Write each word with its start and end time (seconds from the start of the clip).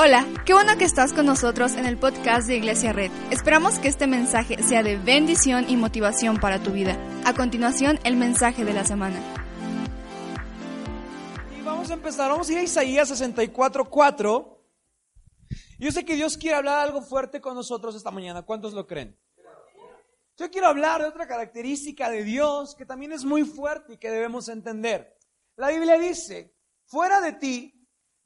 Hola, 0.00 0.24
qué 0.46 0.52
bueno 0.52 0.78
que 0.78 0.84
estás 0.84 1.12
con 1.12 1.26
nosotros 1.26 1.74
en 1.74 1.84
el 1.84 1.98
podcast 1.98 2.46
de 2.46 2.56
Iglesia 2.56 2.92
Red. 2.92 3.10
Esperamos 3.32 3.80
que 3.80 3.88
este 3.88 4.06
mensaje 4.06 4.62
sea 4.62 4.84
de 4.84 4.96
bendición 4.96 5.68
y 5.68 5.76
motivación 5.76 6.36
para 6.38 6.62
tu 6.62 6.70
vida. 6.70 6.96
A 7.24 7.34
continuación, 7.34 7.98
el 8.04 8.14
mensaje 8.14 8.64
de 8.64 8.72
la 8.72 8.84
semana. 8.84 9.20
Y 11.58 11.62
vamos 11.62 11.90
a 11.90 11.94
empezar, 11.94 12.30
vamos 12.30 12.48
a 12.48 12.52
ir 12.52 12.58
a 12.58 12.62
Isaías 12.62 13.10
64.4. 13.10 14.58
Yo 15.80 15.90
sé 15.90 16.04
que 16.04 16.14
Dios 16.14 16.38
quiere 16.38 16.54
hablar 16.54 16.78
algo 16.78 17.02
fuerte 17.02 17.40
con 17.40 17.56
nosotros 17.56 17.96
esta 17.96 18.12
mañana. 18.12 18.42
¿Cuántos 18.42 18.74
lo 18.74 18.86
creen? 18.86 19.18
Yo 20.36 20.48
quiero 20.48 20.68
hablar 20.68 21.02
de 21.02 21.08
otra 21.08 21.26
característica 21.26 22.08
de 22.08 22.22
Dios 22.22 22.76
que 22.76 22.86
también 22.86 23.10
es 23.10 23.24
muy 23.24 23.42
fuerte 23.42 23.94
y 23.94 23.98
que 23.98 24.12
debemos 24.12 24.48
entender. 24.48 25.18
La 25.56 25.70
Biblia 25.70 25.98
dice, 25.98 26.54
fuera 26.86 27.20
de 27.20 27.32
ti 27.32 27.77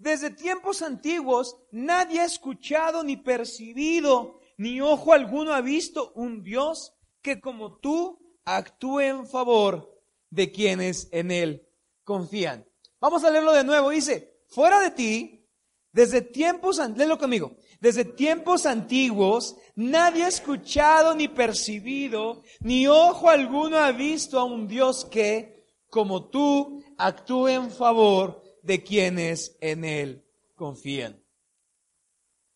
desde 0.03 0.31
tiempos 0.31 0.83
antiguos 0.83 1.57
nadie 1.71 2.21
ha 2.21 2.25
escuchado 2.25 3.05
ni 3.05 3.17
percibido, 3.17 4.41
ni 4.57 4.81
ojo 4.81 5.13
alguno 5.13 5.53
ha 5.53 5.61
visto 5.61 6.13
un 6.17 6.43
Dios 6.43 6.93
que 7.23 7.41
como 7.41 7.79
tú 7.79 8.19
actúe 8.45 9.01
en 9.01 9.27
favor 9.29 9.97
de 10.29 10.51
quienes 10.51 11.09
en 11.13 11.31
Él 11.31 11.69
confían. 12.03 12.67
Vamos 13.01 13.23
a 13.23 13.31
leerlo 13.31 13.53
de 13.53 13.63
nuevo. 13.63 13.91
Dice, 13.91 14.41
fuera 14.49 14.81
de 14.81 14.91
ti, 14.91 15.47
desde 15.93 16.21
tiempos, 16.21 16.81
léelo 16.97 17.17
conmigo, 17.17 17.57
desde 17.81 18.05
tiempos 18.05 18.67
antiguos 18.67 19.57
nadie 19.77 20.25
ha 20.25 20.29
escuchado 20.29 21.15
ni 21.15 21.29
percibido, 21.29 22.43
ni 22.59 22.89
ojo 22.89 23.29
alguno 23.29 23.77
ha 23.77 23.93
visto 23.93 24.41
a 24.41 24.45
un 24.45 24.67
Dios 24.67 25.05
que, 25.05 25.65
como 25.89 26.29
tú, 26.29 26.83
actúe 26.99 27.49
en 27.49 27.71
favor 27.71 28.42
de 28.63 28.83
quienes 28.83 29.57
en 29.61 29.85
Él 29.85 30.25
confían. 30.55 31.23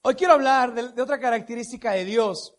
Hoy 0.02 0.14
quiero 0.14 0.34
hablar 0.34 0.73
de, 0.73 1.02
otra 1.02 1.19
característica 1.19 1.92
de 1.92 2.05
Dios. 2.05 2.56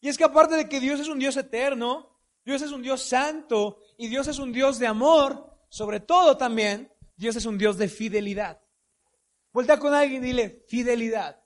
Y 0.00 0.08
es 0.08 0.16
que 0.16 0.24
aparte 0.24 0.56
de 0.56 0.68
que 0.68 0.80
Dios 0.80 1.00
es 1.00 1.08
un 1.08 1.18
Dios 1.18 1.36
eterno, 1.36 2.18
Dios 2.44 2.62
es 2.62 2.72
un 2.72 2.82
Dios 2.82 3.02
santo 3.02 3.78
y 3.96 4.08
Dios 4.08 4.26
es 4.28 4.38
un 4.38 4.52
Dios 4.52 4.78
de 4.78 4.86
amor, 4.86 5.50
sobre 5.68 6.00
todo 6.00 6.36
también, 6.36 6.90
Dios 7.16 7.36
es 7.36 7.46
un 7.46 7.58
Dios 7.58 7.76
de 7.78 7.88
fidelidad. 7.88 8.60
Vuelta 9.52 9.78
con 9.78 9.94
alguien 9.94 10.24
y 10.24 10.28
dile, 10.28 10.64
fidelidad. 10.66 11.40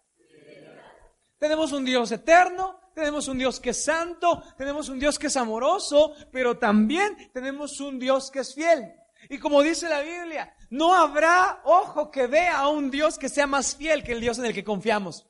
Tenemos 1.39 1.73
un 1.73 1.85
Dios 1.85 2.11
eterno, 2.11 2.81
tenemos 2.95 3.29
un 3.29 3.39
Dios 3.39 3.61
que 3.61 3.71
es 3.71 3.85
santo, 3.85 4.43
tenemos 4.57 4.89
un 4.89 4.99
Dios 4.99 5.19
que 5.19 5.29
es 5.29 5.37
amoroso, 5.37 6.15
pero 6.33 6.59
también 6.59 7.31
tenemos 7.33 7.81
un 7.81 7.99
Dios 7.99 8.31
que 8.31 8.41
es 8.41 8.55
fiel. 8.55 8.93
Y 9.29 9.39
como 9.39 9.63
dice 9.63 9.89
la 9.89 10.01
Biblia, 10.01 10.55
no 10.71 10.95
habrá 10.95 11.61
ojo 11.65 12.11
que 12.11 12.27
vea 12.27 12.59
a 12.59 12.69
un 12.69 12.91
Dios 12.91 13.19
que 13.19 13.29
sea 13.29 13.47
más 13.47 13.77
fiel 13.77 14.03
que 14.03 14.13
el 14.13 14.21
Dios 14.21 14.39
en 14.39 14.47
el 14.47 14.55
que 14.55 14.65
confiamos. 14.65 15.27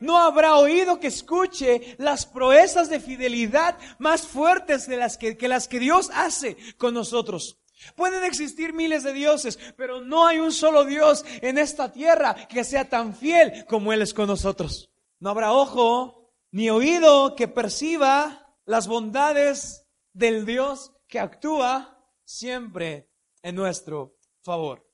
No 0.00 0.18
habrá 0.18 0.56
oído 0.56 1.00
que 1.00 1.06
escuche 1.06 1.96
las 1.98 2.26
proezas 2.26 2.88
de 2.90 3.00
fidelidad 3.00 3.76
más 3.98 4.26
fuertes 4.26 4.86
de 4.86 4.96
las 4.96 5.16
que, 5.16 5.36
que 5.36 5.48
las 5.48 5.68
que 5.68 5.78
Dios 5.78 6.10
hace 6.14 6.56
con 6.78 6.94
nosotros. 6.94 7.58
Pueden 7.96 8.24
existir 8.24 8.72
miles 8.72 9.02
de 9.02 9.12
dioses, 9.12 9.58
pero 9.76 10.00
no 10.00 10.26
hay 10.26 10.38
un 10.38 10.52
solo 10.52 10.84
Dios 10.84 11.24
en 11.42 11.58
esta 11.58 11.92
tierra 11.92 12.34
que 12.48 12.64
sea 12.64 12.88
tan 12.88 13.14
fiel 13.14 13.66
como 13.66 13.92
Él 13.92 14.02
es 14.02 14.14
con 14.14 14.26
nosotros. 14.26 14.90
No 15.20 15.30
habrá 15.30 15.52
ojo 15.52 16.32
ni 16.50 16.70
oído 16.70 17.34
que 17.34 17.48
perciba 17.48 18.56
las 18.64 18.86
bondades 18.86 19.86
del 20.12 20.46
Dios 20.46 20.92
que 21.08 21.18
actúa 21.18 21.98
siempre 22.24 23.10
en 23.44 23.54
nuestro 23.54 24.16
favor. 24.42 24.84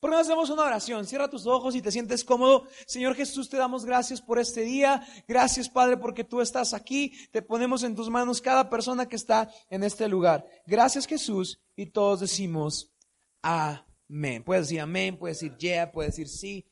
¿Por 0.00 0.10
qué 0.10 0.16
no 0.16 0.20
hacemos 0.20 0.50
una 0.50 0.64
oración? 0.64 1.06
Cierra 1.06 1.30
tus 1.30 1.46
ojos 1.46 1.74
y 1.74 1.80
te 1.80 1.90
sientes 1.90 2.24
cómodo. 2.24 2.66
Señor 2.86 3.14
Jesús, 3.14 3.48
te 3.48 3.56
damos 3.56 3.86
gracias 3.86 4.20
por 4.20 4.38
este 4.38 4.62
día. 4.62 5.06
Gracias, 5.26 5.70
Padre, 5.70 5.96
porque 5.96 6.24
tú 6.24 6.42
estás 6.42 6.74
aquí. 6.74 7.12
Te 7.30 7.40
ponemos 7.40 7.82
en 7.84 7.94
tus 7.94 8.10
manos 8.10 8.42
cada 8.42 8.68
persona 8.68 9.06
que 9.06 9.16
está 9.16 9.48
en 9.70 9.82
este 9.84 10.08
lugar. 10.08 10.44
Gracias, 10.66 11.06
Jesús. 11.06 11.62
Y 11.76 11.86
todos 11.86 12.20
decimos 12.20 12.92
amén. 13.40 14.42
Puedes 14.44 14.66
decir 14.66 14.80
amén, 14.80 15.16
puedes 15.16 15.40
decir 15.40 15.56
yeah, 15.56 15.90
puedes 15.90 16.16
decir 16.16 16.28
sí. 16.28 16.66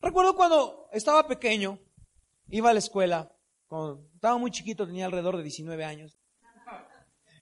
Recuerdo 0.00 0.34
cuando 0.34 0.88
estaba 0.92 1.26
pequeño, 1.26 1.78
iba 2.48 2.68
a 2.68 2.74
la 2.74 2.80
escuela. 2.80 3.32
Cuando 3.66 4.10
estaba 4.12 4.36
muy 4.36 4.50
chiquito, 4.50 4.86
tenía 4.86 5.06
alrededor 5.06 5.36
de 5.36 5.44
19 5.44 5.84
años. 5.84 6.18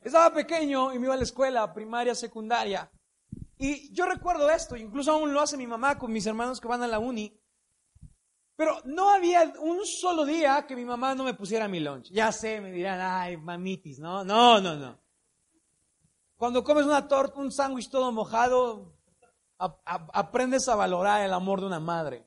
Estaba 0.02 0.32
pequeño 0.34 0.92
y 0.92 0.98
me 0.98 1.06
iba 1.06 1.14
a 1.14 1.16
la 1.16 1.22
escuela, 1.24 1.72
primaria, 1.72 2.14
secundaria. 2.14 2.90
Y 3.62 3.92
yo 3.92 4.06
recuerdo 4.06 4.50
esto, 4.50 4.76
incluso 4.76 5.12
aún 5.12 5.32
lo 5.32 5.40
hace 5.40 5.56
mi 5.56 5.68
mamá 5.68 5.96
con 5.96 6.10
mis 6.10 6.26
hermanos 6.26 6.60
que 6.60 6.66
van 6.66 6.82
a 6.82 6.88
la 6.88 6.98
uni. 6.98 7.40
Pero 8.56 8.80
no 8.86 9.08
había 9.10 9.52
un 9.60 9.86
solo 9.86 10.24
día 10.24 10.66
que 10.66 10.74
mi 10.74 10.84
mamá 10.84 11.14
no 11.14 11.22
me 11.22 11.34
pusiera 11.34 11.68
mi 11.68 11.78
lunch. 11.78 12.10
Ya 12.10 12.32
sé, 12.32 12.60
me 12.60 12.72
dirán, 12.72 12.98
ay, 13.00 13.36
mamitis, 13.36 14.00
¿no? 14.00 14.24
No, 14.24 14.60
no, 14.60 14.74
no. 14.74 14.98
Cuando 16.36 16.64
comes 16.64 16.86
una 16.86 17.06
torta, 17.06 17.38
un 17.38 17.52
sándwich 17.52 17.88
todo 17.88 18.10
mojado, 18.10 18.96
aprendes 19.56 20.66
a 20.66 20.74
valorar 20.74 21.22
el 21.24 21.32
amor 21.32 21.60
de 21.60 21.66
una 21.66 21.78
madre. 21.78 22.26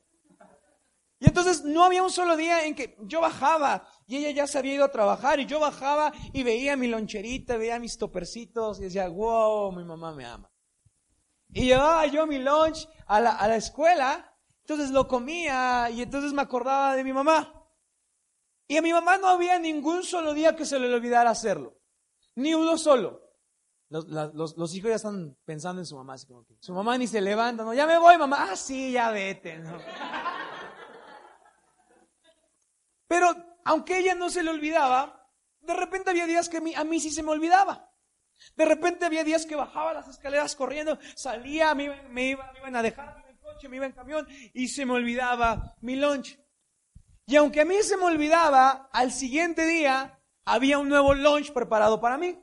Y 1.18 1.26
entonces 1.26 1.64
no 1.66 1.84
había 1.84 2.02
un 2.02 2.10
solo 2.10 2.34
día 2.38 2.64
en 2.64 2.74
que 2.74 2.96
yo 3.02 3.20
bajaba 3.20 3.86
y 4.06 4.16
ella 4.16 4.30
ya 4.30 4.46
se 4.46 4.56
había 4.56 4.76
ido 4.76 4.86
a 4.86 4.90
trabajar 4.90 5.38
y 5.38 5.44
yo 5.44 5.60
bajaba 5.60 6.14
y 6.32 6.42
veía 6.42 6.78
mi 6.78 6.86
loncherita, 6.86 7.58
veía 7.58 7.78
mis 7.78 7.98
topercitos 7.98 8.80
y 8.80 8.84
decía, 8.84 9.06
wow, 9.10 9.70
mi 9.70 9.84
mamá 9.84 10.14
me 10.14 10.24
ama. 10.24 10.50
Y 11.56 11.64
llevaba 11.64 12.04
yo 12.06 12.26
mi 12.26 12.38
lunch 12.38 12.86
a 13.06 13.18
la, 13.18 13.30
a 13.30 13.48
la 13.48 13.56
escuela, 13.56 14.30
entonces 14.60 14.90
lo 14.90 15.08
comía 15.08 15.88
y 15.88 16.02
entonces 16.02 16.34
me 16.34 16.42
acordaba 16.42 16.94
de 16.94 17.02
mi 17.02 17.14
mamá. 17.14 17.50
Y 18.68 18.76
a 18.76 18.82
mi 18.82 18.92
mamá 18.92 19.16
no 19.16 19.28
había 19.28 19.58
ningún 19.58 20.02
solo 20.02 20.34
día 20.34 20.54
que 20.54 20.66
se 20.66 20.78
le 20.78 20.92
olvidara 20.92 21.30
hacerlo. 21.30 21.80
Ni 22.34 22.52
uno 22.52 22.76
solo. 22.76 23.22
Los, 23.88 24.06
los, 24.06 24.74
hijos 24.74 24.90
ya 24.90 24.96
están 24.96 25.34
pensando 25.46 25.80
en 25.80 25.86
su 25.86 25.96
mamá. 25.96 26.12
Así 26.12 26.26
como 26.26 26.44
que, 26.44 26.58
su 26.60 26.74
mamá 26.74 26.98
ni 26.98 27.06
se 27.06 27.22
levanta, 27.22 27.64
no, 27.64 27.72
ya 27.72 27.86
me 27.86 27.96
voy, 27.96 28.18
mamá. 28.18 28.48
Ah, 28.50 28.56
sí, 28.56 28.92
ya 28.92 29.10
vete. 29.10 29.64
Pero 33.08 33.34
aunque 33.64 34.00
ella 34.00 34.14
no 34.14 34.28
se 34.28 34.42
le 34.42 34.50
olvidaba, 34.50 35.26
de 35.60 35.72
repente 35.72 36.10
había 36.10 36.26
días 36.26 36.50
que 36.50 36.58
a 36.76 36.84
mí 36.84 37.00
sí 37.00 37.10
se 37.10 37.22
me 37.22 37.30
olvidaba. 37.30 37.90
De 38.56 38.64
repente 38.64 39.04
había 39.04 39.24
días 39.24 39.46
que 39.46 39.56
bajaba 39.56 39.92
las 39.92 40.08
escaleras 40.08 40.54
corriendo, 40.56 40.98
salía, 41.14 41.74
me, 41.74 41.84
iban 42.30 42.76
a 42.76 42.82
dejar, 42.82 43.22
en 43.24 43.34
el 43.34 43.40
coche, 43.40 43.68
me 43.68 43.76
iba 43.76 43.86
en 43.86 43.92
camión 43.92 44.26
y 44.54 44.68
se 44.68 44.86
me 44.86 44.92
olvidaba 44.92 45.74
mi 45.80 45.96
lunch. 45.96 46.38
Y 47.26 47.36
aunque 47.36 47.62
a 47.62 47.64
mí 47.64 47.76
se 47.82 47.96
me 47.96 48.04
olvidaba, 48.04 48.88
al 48.92 49.12
siguiente 49.12 49.66
día 49.66 50.20
había 50.44 50.78
un 50.78 50.88
nuevo 50.88 51.14
lunch 51.14 51.52
preparado 51.52 52.00
para 52.00 52.18
mí. 52.18 52.40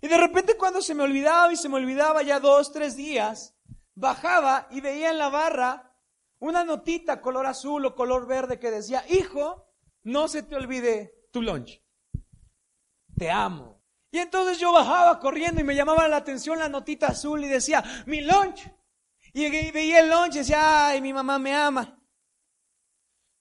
Y 0.00 0.08
de 0.08 0.16
repente 0.16 0.56
cuando 0.56 0.80
se 0.80 0.94
me 0.94 1.02
olvidaba 1.02 1.52
y 1.52 1.56
se 1.56 1.68
me 1.68 1.76
olvidaba 1.76 2.22
ya 2.22 2.40
dos, 2.40 2.72
tres 2.72 2.96
días, 2.96 3.56
bajaba 3.94 4.68
y 4.70 4.80
veía 4.80 5.10
en 5.10 5.18
la 5.18 5.28
barra 5.28 5.94
una 6.38 6.64
notita 6.64 7.20
color 7.20 7.46
azul 7.46 7.86
o 7.86 7.94
color 7.94 8.26
verde 8.26 8.58
que 8.58 8.70
decía, 8.70 9.04
hijo, 9.08 9.66
no 10.02 10.28
se 10.28 10.42
te 10.42 10.56
olvide 10.56 11.28
tu 11.30 11.40
lunch. 11.40 11.82
Te 13.16 13.30
amo. 13.30 13.73
Y 14.14 14.20
entonces 14.20 14.60
yo 14.60 14.70
bajaba 14.70 15.18
corriendo 15.18 15.60
y 15.60 15.64
me 15.64 15.74
llamaba 15.74 16.06
la 16.06 16.18
atención 16.18 16.60
la 16.60 16.68
notita 16.68 17.08
azul 17.08 17.44
y 17.44 17.48
decía, 17.48 17.82
mi 18.06 18.20
lunch. 18.20 18.70
Y 19.32 19.50
veía 19.72 19.98
el 19.98 20.08
lunch 20.08 20.36
y 20.36 20.38
decía, 20.38 20.86
ay, 20.86 21.00
mi 21.00 21.12
mamá 21.12 21.36
me 21.40 21.52
ama. 21.52 22.00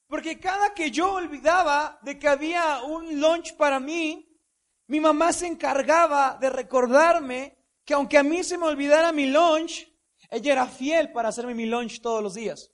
Porque 0.07 0.39
cada 0.39 0.73
que 0.73 0.89
yo 0.89 1.13
olvidaba 1.13 1.99
de 2.01 2.17
que 2.17 2.27
había 2.27 2.81
un 2.81 3.21
lunch 3.21 3.55
para 3.55 3.79
mí, 3.79 4.27
mi 4.87 4.99
mamá 4.99 5.31
se 5.31 5.45
encargaba 5.45 6.39
de 6.41 6.49
recordarme 6.49 7.55
que 7.85 7.93
aunque 7.93 8.17
a 8.17 8.23
mí 8.23 8.43
se 8.43 8.57
me 8.57 8.65
olvidara 8.65 9.11
mi 9.11 9.27
lunch, 9.27 9.87
ella 10.31 10.53
era 10.53 10.65
fiel 10.65 11.11
para 11.11 11.29
hacerme 11.29 11.53
mi 11.53 11.67
lunch 11.67 12.01
todos 12.01 12.23
los 12.23 12.33
días. 12.33 12.71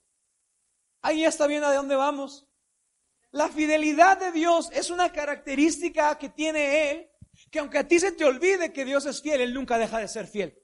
Ahí 1.02 1.22
está 1.22 1.46
bien 1.46 1.64
a 1.64 1.74
dónde 1.74 1.96
vamos. 1.96 2.48
La 3.30 3.50
fidelidad 3.50 4.16
de 4.18 4.32
Dios 4.32 4.70
es 4.72 4.88
una 4.88 5.12
característica 5.12 6.16
que 6.16 6.30
tiene 6.30 6.90
Él 6.90 7.09
que 7.50 7.58
aunque 7.58 7.78
a 7.78 7.86
ti 7.86 7.98
se 7.98 8.12
te 8.12 8.24
olvide 8.24 8.72
que 8.72 8.84
Dios 8.84 9.06
es 9.06 9.20
fiel, 9.20 9.40
Él 9.40 9.52
nunca 9.52 9.76
deja 9.78 9.98
de 9.98 10.08
ser 10.08 10.26
fiel. 10.26 10.56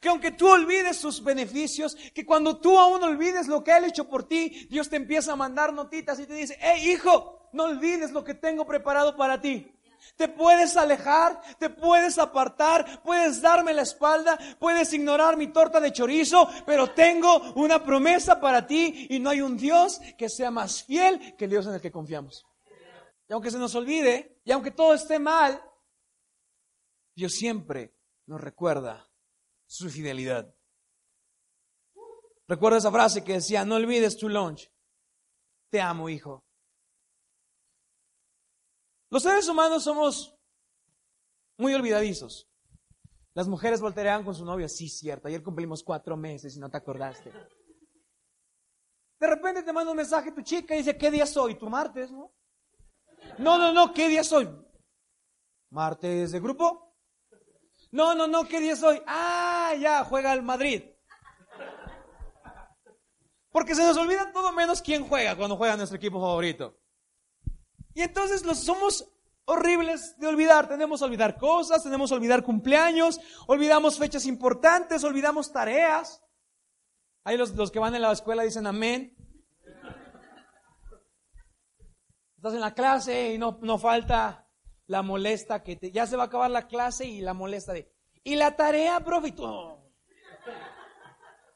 Que 0.00 0.08
aunque 0.08 0.32
tú 0.32 0.48
olvides 0.48 0.96
sus 0.96 1.22
beneficios, 1.22 1.96
que 2.12 2.26
cuando 2.26 2.58
tú 2.58 2.78
aún 2.78 3.02
olvides 3.02 3.46
lo 3.46 3.62
que 3.62 3.76
Él 3.76 3.84
ha 3.84 3.88
hecho 3.88 4.08
por 4.08 4.26
ti, 4.26 4.66
Dios 4.70 4.88
te 4.90 4.96
empieza 4.96 5.32
a 5.32 5.36
mandar 5.36 5.72
notitas 5.72 6.18
y 6.18 6.26
te 6.26 6.34
dice, 6.34 6.58
hey 6.60 6.90
hijo, 6.90 7.48
no 7.52 7.64
olvides 7.64 8.10
lo 8.10 8.24
que 8.24 8.34
tengo 8.34 8.66
preparado 8.66 9.16
para 9.16 9.40
ti. 9.40 9.70
Te 10.16 10.28
puedes 10.28 10.76
alejar, 10.76 11.40
te 11.58 11.70
puedes 11.70 12.18
apartar, 12.18 13.02
puedes 13.02 13.40
darme 13.40 13.72
la 13.72 13.82
espalda, 13.82 14.38
puedes 14.58 14.92
ignorar 14.92 15.36
mi 15.36 15.48
torta 15.48 15.80
de 15.80 15.92
chorizo, 15.92 16.48
pero 16.66 16.90
tengo 16.90 17.52
una 17.54 17.82
promesa 17.82 18.40
para 18.40 18.66
ti 18.66 19.06
y 19.10 19.18
no 19.18 19.30
hay 19.30 19.40
un 19.40 19.56
Dios 19.56 20.00
que 20.18 20.28
sea 20.28 20.50
más 20.50 20.84
fiel 20.84 21.34
que 21.36 21.44
el 21.44 21.50
Dios 21.50 21.66
en 21.66 21.74
el 21.74 21.80
que 21.80 21.90
confiamos. 21.90 22.44
Y 23.28 23.32
aunque 23.32 23.50
se 23.50 23.58
nos 23.58 23.74
olvide, 23.74 24.40
y 24.44 24.52
aunque 24.52 24.70
todo 24.70 24.94
esté 24.94 25.18
mal, 25.18 25.60
Dios 27.14 27.32
siempre 27.34 27.96
nos 28.26 28.40
recuerda 28.40 29.08
su 29.66 29.88
fidelidad. 29.88 30.54
Recuerdo 32.46 32.78
esa 32.78 32.90
frase 32.90 33.24
que 33.24 33.34
decía, 33.34 33.64
no 33.64 33.76
olvides 33.76 34.16
tu 34.16 34.28
lunch. 34.28 34.70
Te 35.70 35.80
amo, 35.80 36.08
hijo. 36.08 36.44
Los 39.10 39.22
seres 39.22 39.48
humanos 39.48 39.84
somos 39.84 40.36
muy 41.56 41.72
olvidadizos. 41.74 42.48
Las 43.34 43.48
mujeres 43.48 43.80
volteaban 43.80 44.24
con 44.24 44.34
su 44.34 44.44
novio, 44.44 44.68
sí, 44.68 44.88
cierto, 44.88 45.28
ayer 45.28 45.42
cumplimos 45.42 45.82
cuatro 45.82 46.16
meses 46.16 46.56
y 46.56 46.60
no 46.60 46.70
te 46.70 46.76
acordaste. 46.76 47.32
De 49.18 49.26
repente 49.26 49.62
te 49.62 49.72
manda 49.72 49.90
un 49.90 49.96
mensaje 49.96 50.32
tu 50.32 50.42
chica 50.42 50.74
y 50.74 50.78
dice, 50.78 50.96
¿qué 50.96 51.10
día 51.10 51.26
soy? 51.26 51.56
Tu 51.56 51.68
martes, 51.68 52.10
¿no? 52.12 52.32
No, 53.38 53.58
no, 53.58 53.72
no, 53.72 53.92
¿qué 53.92 54.08
día 54.08 54.22
soy? 54.22 54.48
¿Martes 55.70 56.32
de 56.32 56.40
grupo? 56.40 56.83
No, 57.94 58.12
no, 58.12 58.26
no, 58.26 58.48
¿qué 58.48 58.58
día 58.58 58.74
soy? 58.74 59.00
Ah, 59.06 59.72
ya, 59.78 60.02
juega 60.02 60.32
el 60.32 60.42
Madrid. 60.42 60.82
Porque 63.52 63.76
se 63.76 63.84
nos 63.84 63.96
olvida 63.96 64.32
todo 64.32 64.50
menos 64.50 64.82
quién 64.82 65.06
juega 65.06 65.36
cuando 65.36 65.56
juega 65.56 65.76
nuestro 65.76 65.98
equipo 65.98 66.20
favorito. 66.20 66.76
Y 67.94 68.02
entonces 68.02 68.44
los 68.44 68.58
somos 68.58 69.08
horribles 69.44 70.18
de 70.18 70.26
olvidar. 70.26 70.66
Tenemos 70.66 70.98
que 70.98 71.04
olvidar 71.04 71.38
cosas, 71.38 71.84
tenemos 71.84 72.10
que 72.10 72.16
olvidar 72.16 72.42
cumpleaños, 72.42 73.20
olvidamos 73.46 73.96
fechas 73.96 74.26
importantes, 74.26 75.04
olvidamos 75.04 75.52
tareas. 75.52 76.20
Ahí 77.22 77.36
los, 77.36 77.54
los 77.54 77.70
que 77.70 77.78
van 77.78 77.94
en 77.94 78.02
la 78.02 78.10
escuela 78.10 78.42
dicen 78.42 78.66
amén. 78.66 79.16
Estás 82.34 82.54
en 82.54 82.60
la 82.60 82.74
clase 82.74 83.34
y 83.34 83.38
no, 83.38 83.60
no 83.62 83.78
falta 83.78 84.43
la 84.86 85.02
molesta 85.02 85.62
que 85.62 85.76
te, 85.76 85.90
ya 85.90 86.06
se 86.06 86.16
va 86.16 86.24
a 86.24 86.26
acabar 86.26 86.50
la 86.50 86.66
clase 86.66 87.06
y 87.06 87.20
la 87.20 87.34
molesta 87.34 87.72
de, 87.72 87.90
y 88.22 88.36
la 88.36 88.56
tarea, 88.56 89.00
profe, 89.00 89.34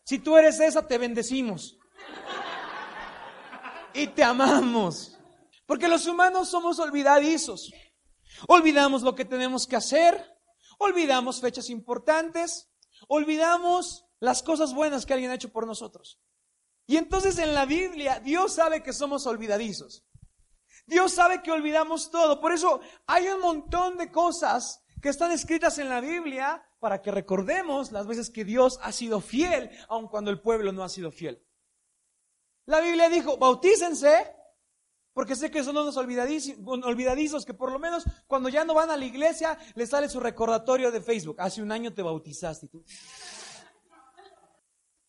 si 0.05 0.19
tú 0.19 0.37
eres 0.39 0.59
esa, 0.61 0.87
te 0.87 0.97
bendecimos. 0.97 1.79
Y 3.93 4.07
te 4.07 4.25
amamos. 4.25 5.19
Porque 5.67 5.89
los 5.89 6.07
humanos 6.07 6.49
somos 6.49 6.79
olvidadizos. 6.79 7.71
Olvidamos 8.47 9.03
lo 9.03 9.15
que 9.15 9.25
tenemos 9.27 9.67
que 9.67 9.77
hacer, 9.77 10.25
olvidamos 10.79 11.41
fechas 11.41 11.69
importantes, 11.71 12.71
olvidamos 13.09 14.07
las 14.21 14.43
cosas 14.43 14.73
buenas 14.73 15.05
que 15.05 15.13
alguien 15.13 15.31
ha 15.31 15.35
hecho 15.35 15.53
por 15.53 15.67
nosotros. 15.67 16.21
Y 16.87 16.97
entonces 16.97 17.37
en 17.39 17.53
la 17.53 17.67
Biblia 17.67 18.21
Dios 18.21 18.55
sabe 18.55 18.83
que 18.83 18.93
somos 18.93 19.27
olvidadizos. 19.27 20.05
Dios 20.89 21.13
sabe 21.13 21.43
que 21.43 21.53
olvidamos 21.53 22.11
todo. 22.11 22.41
Por 22.41 22.53
eso 22.53 22.81
hay 23.07 23.29
un 23.29 23.41
montón 23.41 23.97
de 23.99 24.11
cosas 24.11 24.83
que 25.01 25.11
están 25.11 25.31
escritas 25.31 25.79
en 25.79 25.89
la 25.89 26.01
Biblia 26.01 26.65
para 26.81 27.01
que 27.03 27.11
recordemos 27.11 27.93
las 27.93 28.07
veces 28.07 28.31
que 28.31 28.45
Dios 28.45 28.81
ha 28.83 28.91
sido 28.91 29.21
fiel, 29.21 29.71
aun 29.89 30.09
cuando 30.09 30.31
el 30.31 30.41
pueblo 30.41 30.73
no 30.73 30.83
ha 30.83 30.89
sido 30.89 31.13
fiel. 31.13 31.45
La 32.65 32.81
Biblia 32.81 33.09
dijo, 33.09 33.37
bautícense 33.37 34.35
porque 35.13 35.35
sé 35.35 35.51
que 35.51 35.65
son 35.65 35.77
unos 35.77 35.97
olvidadizos, 35.97 37.45
que 37.45 37.53
por 37.53 37.73
lo 37.73 37.81
menos 37.81 38.05
cuando 38.29 38.49
ya 38.49 38.65
no 38.65 38.73
van 38.73 38.91
a 38.91 38.97
la 38.97 39.05
iglesia, 39.05 39.59
les 39.75 39.91
sale 39.91 40.09
su 40.09 40.21
recordatorio 40.21 40.93
de 40.93 41.01
Facebook. 41.01 41.41
Hace 41.41 41.61
un 41.61 41.73
año 41.73 41.93
te 41.93 42.03
bautizaste. 42.03 42.71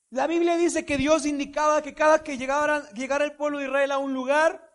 La 0.09 0.25
Biblia 0.25 0.57
dice 0.57 0.83
que 0.83 0.97
Dios 0.97 1.27
indicaba 1.27 1.83
que 1.83 1.93
cada 1.93 2.23
que 2.23 2.39
llegara 2.39 3.23
el 3.23 3.35
pueblo 3.35 3.59
de 3.59 3.65
Israel 3.65 3.91
a 3.91 3.99
un 3.99 4.15
lugar, 4.15 4.68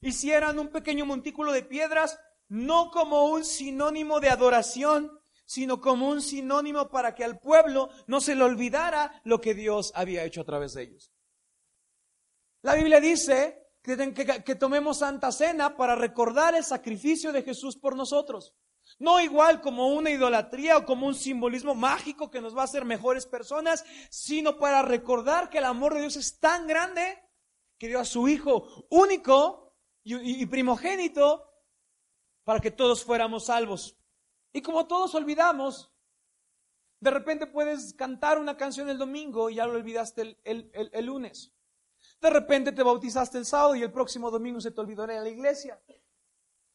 hicieran 0.00 0.58
un 0.58 0.68
pequeño 0.68 1.06
montículo 1.06 1.52
de 1.52 1.62
piedras, 1.62 2.18
no 2.48 2.90
como 2.90 3.26
un 3.26 3.44
sinónimo 3.44 4.20
de 4.20 4.30
adoración, 4.30 5.20
sino 5.46 5.80
como 5.80 6.08
un 6.08 6.22
sinónimo 6.22 6.88
para 6.90 7.14
que 7.14 7.24
al 7.24 7.40
pueblo 7.40 7.90
no 8.06 8.20
se 8.20 8.34
le 8.34 8.44
olvidara 8.44 9.20
lo 9.24 9.40
que 9.40 9.54
Dios 9.54 9.92
había 9.94 10.24
hecho 10.24 10.42
a 10.42 10.44
través 10.44 10.74
de 10.74 10.82
ellos. 10.82 11.12
La 12.62 12.74
Biblia 12.74 13.00
dice 13.00 13.60
que, 13.82 14.54
tomemos 14.54 14.98
Santa 14.98 15.32
Cena 15.32 15.76
para 15.76 15.94
recordar 15.96 16.54
el 16.54 16.64
sacrificio 16.64 17.32
de 17.32 17.42
Jesús 17.42 17.76
por 17.76 17.96
nosotros. 17.96 18.54
No 18.98 19.20
igual 19.20 19.60
como 19.60 19.88
una 19.88 20.10
idolatría 20.10 20.76
o 20.76 20.84
como 20.84 21.06
un 21.06 21.14
simbolismo 21.14 21.74
mágico 21.74 22.30
que 22.30 22.40
nos 22.40 22.56
va 22.56 22.62
a 22.62 22.64
hacer 22.64 22.84
mejores 22.84 23.26
personas, 23.26 23.84
sino 24.10 24.58
para 24.58 24.82
recordar 24.82 25.48
que 25.48 25.58
el 25.58 25.64
amor 25.64 25.94
de 25.94 26.00
Dios 26.00 26.16
es 26.16 26.38
tan 26.38 26.66
grande 26.66 27.18
que 27.78 27.88
dio 27.88 28.00
a 28.00 28.04
su 28.04 28.28
Hijo 28.28 28.86
único 28.90 29.69
y, 30.18 30.46
primogénito 30.46 31.46
para 32.44 32.60
que 32.60 32.70
todos 32.70 33.04
fuéramos 33.04 33.46
salvos. 33.46 33.96
Y 34.52 34.62
como 34.62 34.86
todos 34.86 35.14
olvidamos, 35.14 35.92
de 37.00 37.10
repente 37.10 37.46
puedes 37.46 37.94
cantar 37.94 38.38
una 38.38 38.56
canción 38.56 38.88
el 38.88 38.98
domingo 38.98 39.50
y 39.50 39.56
ya 39.56 39.66
lo 39.66 39.74
olvidaste 39.74 40.38
el 40.44 41.06
lunes. 41.06 41.52
De 42.20 42.30
repente 42.30 42.72
te 42.72 42.82
bautizaste 42.82 43.38
el 43.38 43.46
sábado 43.46 43.74
y 43.74 43.82
el 43.82 43.92
próximo 43.92 44.30
domingo 44.30 44.60
se 44.60 44.70
te 44.70 44.80
olvidó 44.80 45.04
ir 45.04 45.12
a 45.12 45.20
la 45.20 45.28
iglesia. 45.28 45.80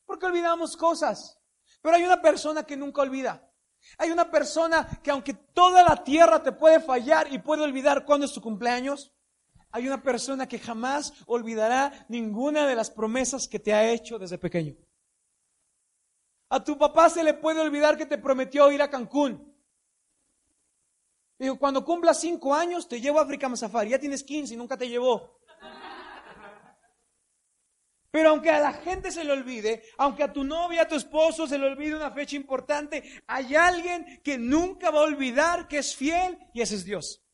Porque 0.06 0.26
olvidamos 0.26 0.76
cosas. 0.76 1.40
Pero 1.81 1.96
hay 1.96 2.04
una 2.04 2.22
persona 2.22 2.64
que 2.64 2.78
nunca 2.78 3.02
olvida. 3.02 3.52
Hay 3.98 4.10
una 4.12 4.31
persona 4.31 5.00
que 5.04 5.12
aunque 5.12 5.34
toda 5.34 5.84
la 5.84 6.04
tierra 6.04 6.42
te 6.42 6.52
puede 6.52 6.80
fallar 6.80 7.31
y 7.31 7.38
puede 7.40 7.64
olvidar 7.64 8.06
cuándo 8.06 8.26
es 8.26 8.34
tu 8.34 8.42
cumpleaños, 8.42 9.14
hay 9.75 9.88
una 9.88 10.01
persona 10.01 10.48
que 10.48 10.57
jamás 10.57 11.12
olvidará 11.25 12.06
ninguna 12.07 12.66
de 12.66 12.75
las 12.75 12.89
promesas 12.89 13.45
que 13.45 13.60
te 13.60 13.74
ha 13.74 13.92
hecho 13.92 14.18
desde 14.18 14.38
pequeño. 14.38 14.74
A 16.48 16.63
tu 16.63 16.77
papá 16.77 17.10
se 17.10 17.25
le 17.25 17.33
puede 17.33 17.60
olvidar 17.60 17.98
que 17.98 18.06
te 18.06 18.18
prometió 18.18 18.72
ir 18.72 18.81
a 18.81 18.89
Cancún. 18.89 19.54
Digo, 21.38 21.60
cuando 21.60 21.83
cumplas 21.83 22.22
cinco 22.22 22.56
años, 22.56 22.88
te 22.88 23.01
llevo 23.01 23.19
a 23.19 23.24
África 23.24 23.54
Safari. 23.57 23.89
Ya 23.89 24.00
tienes 24.00 24.24
15 24.24 24.54
y 24.54 24.57
nunca 24.57 24.77
te 24.77 24.88
llevó. 24.88 25.42
Pero 28.12 28.30
aunque 28.30 28.51
a 28.51 28.62
la 28.62 28.71
gente 28.71 29.12
se 29.12 29.25
le 29.25 29.33
olvide, 29.33 29.83
aunque 29.98 30.24
a 30.24 30.31
tu 30.31 30.45
novia, 30.45 30.83
a 30.83 30.88
tu 30.88 30.95
esposo 30.95 31.48
se 31.48 31.57
le 31.57 31.68
olvide 31.68 31.98
una 31.98 32.12
fecha 32.12 32.38
importante, 32.38 33.04
hay 33.28 33.56
alguien 33.56 34.21
que 34.24 34.38
nunca 34.38 34.89
va 34.89 35.00
a 35.00 35.04
olvidar 35.04 35.68
que 35.68 35.80
es 35.80 35.94
fiel 35.94 36.39
y 36.54 36.62
ese 36.62 36.75
es 36.75 36.86
Dios. 36.86 37.25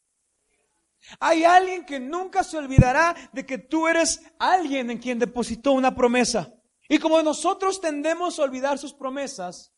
Hay 1.20 1.44
alguien 1.44 1.86
que 1.86 2.00
nunca 2.00 2.44
se 2.44 2.58
olvidará 2.58 3.16
de 3.34 3.46
que 3.46 3.58
tú 3.58 3.88
eres 3.88 4.22
alguien 4.40 4.92
en 4.92 5.00
quien 5.00 5.20
depositó 5.20 5.72
una 5.74 5.96
promesa. 5.96 6.54
Y 6.88 7.00
como 7.00 7.22
nosotros 7.22 7.82
tendemos 7.82 8.38
a 8.38 8.44
olvidar 8.44 8.78
sus 8.78 8.94
promesas, 8.94 9.74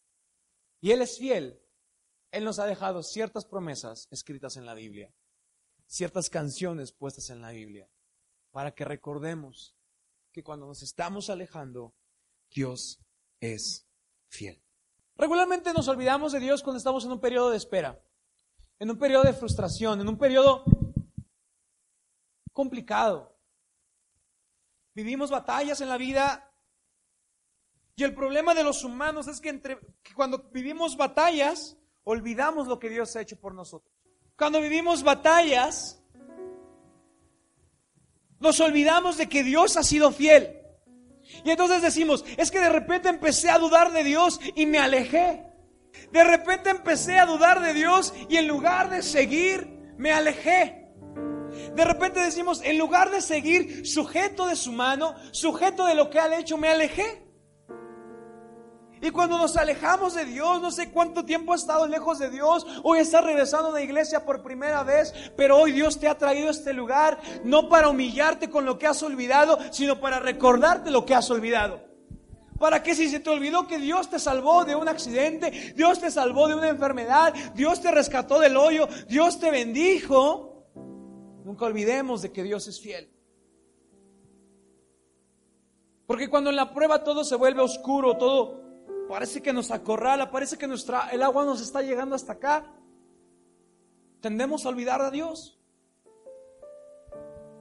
y 0.82 0.92
Él 0.92 1.02
es 1.02 1.18
fiel, 1.18 1.64
él 2.34 2.46
nos 2.46 2.58
ha 2.58 2.66
dejado 2.66 3.04
ciertas 3.04 3.46
promesas 3.46 4.08
escritas 4.10 4.58
en 4.58 4.66
la 4.66 4.74
Biblia, 4.74 5.14
ciertas 5.86 6.32
canciones 6.32 6.92
puestas 6.92 7.30
en 7.30 7.42
la 7.42 7.52
Biblia, 7.52 7.88
para 8.50 8.74
que 8.74 8.84
recordemos 8.84 9.76
que 10.32 10.44
cuando 10.44 10.66
nos 10.66 10.82
estamos 10.82 11.30
alejando, 11.30 11.94
Dios 12.50 13.00
es 13.40 13.88
fiel. 14.30 14.64
Regularmente 15.16 15.74
nos 15.74 15.88
olvidamos 15.88 16.32
de 16.32 16.40
Dios 16.40 16.64
cuando 16.64 16.80
estamos 16.80 17.06
en 17.06 17.12
un 17.12 17.20
periodo 17.20 17.52
de 17.52 17.58
espera, 17.58 18.04
en 18.80 18.90
un 18.90 18.98
periodo 18.98 19.26
de 19.26 19.34
frustración, 19.34 20.02
en 20.02 20.10
un 20.10 20.18
periodo 20.18 20.64
complicado. 22.54 23.36
Vivimos 24.94 25.32
batallas 25.32 25.82
en 25.82 25.90
la 25.90 25.98
vida 25.98 26.52
y 27.96 28.04
el 28.04 28.16
problema 28.16 28.54
de 28.54 28.64
los 28.64 28.84
humanos 28.84 29.28
es 29.28 29.40
que, 29.40 29.50
entre, 29.50 29.80
cuando 30.16 30.50
vivimos 30.52 30.98
batallas, 30.98 31.78
olvidamos 32.04 32.68
lo 32.68 32.80
que 32.80 32.90
Dios 32.90 33.16
ha 33.16 33.22
hecho 33.22 33.40
por 33.40 33.54
nosotros. 33.54 33.92
Cuando 34.38 34.62
vivimos 34.62 35.04
batallas, 35.04 36.02
nos 38.40 38.60
olvidamos 38.60 39.18
de 39.18 39.30
que 39.30 39.44
Dios 39.44 39.78
ha 39.78 39.84
sido 39.84 40.12
fiel. 40.12 40.60
Y 41.46 41.52
entonces 41.52 41.82
decimos, 41.82 42.26
es 42.38 42.52
que 42.52 42.60
de 42.60 42.70
repente 42.70 43.10
empecé 43.10 43.50
a 43.50 43.60
dudar 43.60 43.92
de 43.92 44.04
Dios 44.04 44.40
y 44.56 44.66
me 44.66 44.80
alejé. 44.80 45.46
De 46.12 46.24
repente 46.24 46.70
empecé 46.70 47.20
a 47.20 47.26
dudar 47.26 47.62
de 47.62 47.74
Dios 47.74 48.14
y 48.28 48.38
en 48.38 48.48
lugar 48.48 48.90
de 48.90 49.04
seguir, 49.04 49.94
me 49.98 50.12
alejé. 50.12 50.83
De 51.76 51.86
repente 51.86 52.20
decimos, 52.20 52.62
en 52.64 52.78
lugar 52.78 53.10
de 53.12 53.22
seguir 53.22 53.88
sujeto 53.88 54.48
de 54.48 54.56
su 54.56 54.72
mano, 54.72 55.16
sujeto 55.32 55.86
de 55.86 55.96
lo 55.96 56.10
que 56.10 56.20
ha 56.20 56.38
hecho, 56.38 56.58
me 56.58 56.70
alejé. 56.70 57.24
Y 59.04 59.12
cuando 59.12 59.38
nos 59.38 59.58
alejamos 59.58 60.14
de 60.14 60.24
Dios, 60.24 60.62
no 60.62 60.72
sé 60.72 60.90
cuánto 60.90 61.26
tiempo 61.26 61.54
has 61.54 61.60
estado 61.60 61.86
lejos 61.88 62.20
de 62.20 62.30
Dios, 62.30 62.66
hoy 62.84 63.00
estás 63.00 63.22
regresando 63.22 63.70
la 63.70 63.82
iglesia 63.82 64.24
por 64.24 64.42
primera 64.42 64.82
vez, 64.84 65.14
pero 65.36 65.58
hoy 65.58 65.74
Dios 65.74 66.00
te 66.00 66.08
ha 66.08 66.18
traído 66.18 66.48
a 66.48 66.52
este 66.52 66.72
lugar 66.72 67.20
no 67.44 67.68
para 67.68 67.90
humillarte 67.90 68.50
con 68.50 68.64
lo 68.64 68.80
que 68.80 68.88
has 68.88 69.04
olvidado, 69.04 69.60
sino 69.72 70.00
para 70.00 70.22
recordarte 70.22 70.90
lo 70.90 71.06
que 71.06 71.16
has 71.16 71.30
olvidado. 71.30 71.82
Para 72.58 72.82
que 72.82 72.96
si 72.96 73.10
se 73.10 73.20
te 73.20 73.30
olvidó 73.30 73.68
que 73.68 73.78
Dios 73.78 74.10
te 74.10 74.20
salvó 74.20 74.64
de 74.64 74.76
un 74.76 74.88
accidente, 74.88 75.74
Dios 75.76 76.00
te 76.00 76.10
salvó 76.10 76.48
de 76.48 76.56
una 76.56 76.70
enfermedad, 76.70 77.34
Dios 77.56 77.82
te 77.82 77.92
rescató 77.92 78.40
del 78.40 78.56
hoyo, 78.56 78.88
Dios 79.10 79.38
te 79.38 79.52
bendijo, 79.52 80.53
nunca 81.44 81.66
olvidemos 81.66 82.22
de 82.22 82.32
que 82.32 82.44
Dios 82.44 82.68
es 82.68 82.80
fiel. 82.80 83.10
Porque 86.06 86.30
cuando 86.30 86.50
en 86.50 86.56
la 86.56 86.74
prueba 86.74 87.04
todo 87.04 87.24
se 87.24 87.36
vuelve 87.36 87.62
oscuro, 87.62 88.18
todo 88.18 88.62
parece 89.08 89.42
que 89.42 89.54
nos 89.54 89.72
acorrala, 89.72 90.32
parece 90.32 90.58
que 90.58 90.68
nuestra, 90.68 91.10
el 91.10 91.24
agua 91.24 91.46
nos 91.46 91.62
está 91.62 91.82
llegando 91.82 92.16
hasta 92.16 92.34
acá. 92.34 92.72
Tendemos 94.22 94.66
a 94.66 94.70
olvidar 94.70 95.02
a 95.02 95.12
Dios. 95.12 95.60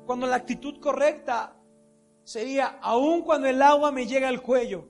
Cuando 0.07 0.27
la 0.27 0.37
actitud 0.37 0.81
correcta 0.81 1.57
sería, 2.25 2.79
aun 2.83 3.23
cuando 3.23 3.49
el 3.49 3.62
agua 3.62 3.93
me 3.93 4.07
llega 4.07 4.29
al 4.29 4.43
cuello, 4.43 4.89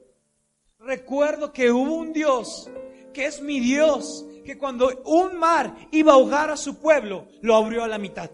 recuerdo 0.78 1.52
que 1.52 1.70
hubo 1.70 1.94
un 1.94 2.12
Dios, 2.12 2.70
que 3.12 3.26
es 3.26 3.42
mi 3.42 3.60
Dios, 3.60 4.26
que 4.44 4.58
cuando 4.58 4.90
un 5.04 5.36
mar 5.36 5.76
iba 5.92 6.12
a 6.12 6.14
ahogar 6.16 6.50
a 6.50 6.56
su 6.56 6.78
pueblo, 6.80 7.26
lo 7.42 7.54
abrió 7.54 7.84
a 7.84 7.88
la 7.88 7.98
mitad. 7.98 8.30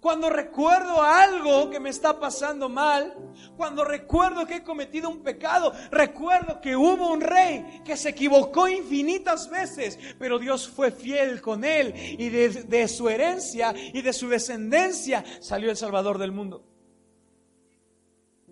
Cuando 0.00 0.28
recuerdo 0.28 1.02
algo 1.02 1.70
que 1.70 1.80
me 1.80 1.88
está 1.88 2.20
pasando 2.20 2.68
mal, 2.68 3.14
cuando 3.56 3.84
recuerdo 3.84 4.46
que 4.46 4.56
he 4.56 4.62
cometido 4.62 5.08
un 5.08 5.22
pecado, 5.22 5.72
recuerdo 5.90 6.60
que 6.60 6.76
hubo 6.76 7.10
un 7.10 7.22
rey 7.22 7.82
que 7.84 7.96
se 7.96 8.10
equivocó 8.10 8.68
infinitas 8.68 9.48
veces, 9.48 9.98
pero 10.18 10.38
Dios 10.38 10.68
fue 10.68 10.90
fiel 10.90 11.40
con 11.40 11.64
él 11.64 11.94
y 11.96 12.28
de, 12.28 12.88
su 12.88 13.08
herencia 13.08 13.74
y 13.74 14.02
de 14.02 14.12
su 14.12 14.28
descendencia 14.28 15.24
salió 15.40 15.70
el 15.70 15.76
Salvador 15.76 16.18
del 16.18 16.32
mundo. 16.32 16.64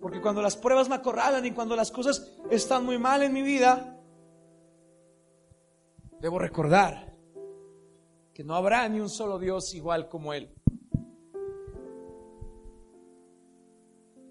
Porque 0.01 0.21
cuando 0.21 0.41
las 0.41 0.57
pruebas 0.57 0.89
me 0.89 0.95
acorralan 0.95 1.45
y 1.45 1.51
cuando 1.51 1.75
las 1.75 1.91
cosas 1.91 2.31
están 2.49 2.85
muy 2.85 2.97
mal 2.97 3.21
en 3.21 3.33
mi 3.33 3.43
vida, 3.43 3.97
debo 6.19 6.39
recordar 6.39 7.13
que 8.33 8.43
no 8.43 8.55
habrá 8.55 8.89
ni 8.89 8.99
un 8.99 9.09
solo 9.09 9.37
Dios 9.37 9.73
igual 9.75 10.09
como 10.09 10.33
Él. 10.33 10.54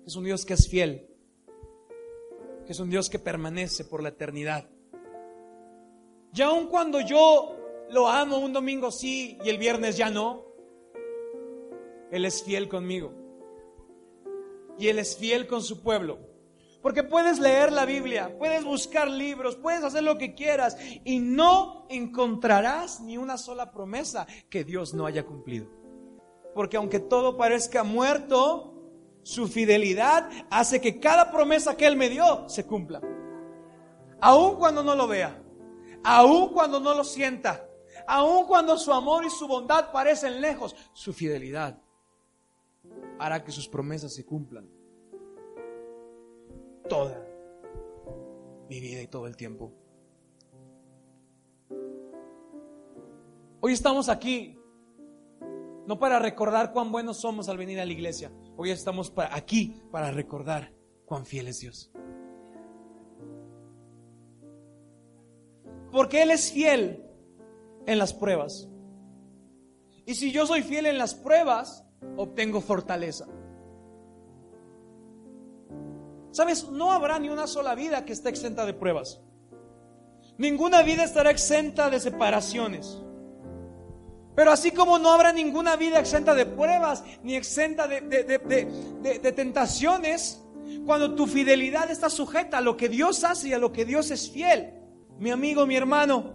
Es 0.06 0.16
un 0.16 0.24
Dios 0.24 0.44
que 0.44 0.54
es 0.54 0.68
fiel, 0.68 1.08
es 2.68 2.78
un 2.78 2.90
Dios 2.90 3.08
que 3.08 3.18
permanece 3.18 3.84
por 3.84 4.02
la 4.02 4.10
eternidad. 4.10 4.68
Y 6.34 6.42
aun 6.42 6.66
cuando 6.66 7.00
yo 7.00 7.56
lo 7.90 8.08
amo 8.08 8.38
un 8.38 8.52
domingo 8.52 8.90
sí 8.90 9.38
y 9.44 9.48
el 9.48 9.58
viernes 9.58 9.96
ya 9.96 10.10
no, 10.10 10.44
Él 12.10 12.24
es 12.24 12.42
fiel 12.42 12.68
conmigo. 12.68 13.12
Y 14.78 14.88
Él 14.88 14.98
es 14.98 15.16
fiel 15.16 15.46
con 15.46 15.62
su 15.62 15.82
pueblo. 15.82 16.18
Porque 16.82 17.02
puedes 17.02 17.38
leer 17.38 17.72
la 17.72 17.86
Biblia, 17.86 18.36
puedes 18.38 18.62
buscar 18.62 19.08
libros, 19.08 19.56
puedes 19.56 19.82
hacer 19.84 20.02
lo 20.02 20.18
que 20.18 20.34
quieras 20.34 20.76
y 21.04 21.18
no 21.18 21.86
encontrarás 21.88 23.00
ni 23.00 23.16
una 23.16 23.38
sola 23.38 23.72
promesa 23.72 24.26
que 24.50 24.64
Dios 24.64 24.92
no 24.92 25.06
haya 25.06 25.24
cumplido. 25.24 25.66
Porque 26.54 26.76
aunque 26.76 27.00
todo 27.00 27.38
parezca 27.38 27.84
muerto, 27.84 28.73
su 29.24 29.48
fidelidad 29.48 30.30
hace 30.50 30.80
que 30.80 31.00
cada 31.00 31.32
promesa 31.32 31.76
que 31.76 31.86
Él 31.86 31.96
me 31.96 32.10
dio 32.10 32.48
se 32.48 32.64
cumpla. 32.66 33.00
Aun 34.20 34.56
cuando 34.56 34.84
no 34.84 34.94
lo 34.94 35.08
vea, 35.08 35.42
aun 36.04 36.50
cuando 36.50 36.78
no 36.78 36.94
lo 36.94 37.02
sienta, 37.02 37.66
aun 38.06 38.46
cuando 38.46 38.76
su 38.76 38.92
amor 38.92 39.24
y 39.24 39.30
su 39.30 39.48
bondad 39.48 39.90
parecen 39.92 40.40
lejos, 40.40 40.76
su 40.92 41.12
fidelidad 41.12 41.82
hará 43.18 43.42
que 43.42 43.50
sus 43.50 43.66
promesas 43.66 44.14
se 44.14 44.24
cumplan. 44.24 44.68
Toda 46.88 47.26
mi 48.68 48.78
vida 48.78 49.00
y 49.00 49.06
todo 49.06 49.26
el 49.26 49.36
tiempo. 49.36 49.72
Hoy 53.60 53.72
estamos 53.72 54.10
aquí 54.10 54.58
no 55.86 55.98
para 55.98 56.18
recordar 56.18 56.72
cuán 56.72 56.90
buenos 56.90 57.20
somos 57.20 57.48
al 57.48 57.58
venir 57.58 57.80
a 57.80 57.84
la 57.84 57.92
iglesia. 57.92 58.32
Hoy 58.56 58.70
estamos 58.70 59.12
aquí 59.30 59.74
para 59.90 60.10
recordar 60.10 60.72
cuán 61.04 61.26
fiel 61.26 61.48
es 61.48 61.60
Dios. 61.60 61.90
Porque 65.92 66.22
Él 66.22 66.30
es 66.30 66.50
fiel 66.50 67.04
en 67.86 67.98
las 67.98 68.12
pruebas. 68.12 68.68
Y 70.06 70.14
si 70.14 70.32
yo 70.32 70.46
soy 70.46 70.62
fiel 70.62 70.86
en 70.86 70.98
las 70.98 71.14
pruebas, 71.14 71.84
obtengo 72.16 72.60
fortaleza. 72.60 73.26
Sabes, 76.30 76.68
no 76.68 76.90
habrá 76.90 77.18
ni 77.18 77.28
una 77.28 77.46
sola 77.46 77.74
vida 77.74 78.04
que 78.04 78.12
esté 78.12 78.28
exenta 78.28 78.66
de 78.66 78.74
pruebas. 78.74 79.22
Ninguna 80.36 80.82
vida 80.82 81.04
estará 81.04 81.30
exenta 81.30 81.90
de 81.90 82.00
separaciones. 82.00 83.00
Pero 84.34 84.50
así 84.50 84.72
como 84.72 84.98
no 84.98 85.12
habrá 85.12 85.32
ninguna 85.32 85.76
vida 85.76 86.00
exenta 86.00 86.34
de 86.34 86.46
pruebas, 86.46 87.04
ni 87.22 87.36
exenta 87.36 87.86
de, 87.86 88.00
tentaciones, 89.34 90.42
cuando 90.84 91.14
tu 91.14 91.26
fidelidad 91.26 91.90
está 91.90 92.10
sujeta 92.10 92.58
a 92.58 92.60
lo 92.60 92.76
que 92.76 92.88
Dios 92.88 93.22
hace 93.22 93.48
y 93.48 93.52
a 93.52 93.58
lo 93.58 93.72
que 93.72 93.84
Dios 93.84 94.10
es 94.10 94.30
fiel, 94.30 94.74
mi 95.18 95.30
amigo, 95.30 95.66
mi 95.66 95.76
hermano, 95.76 96.34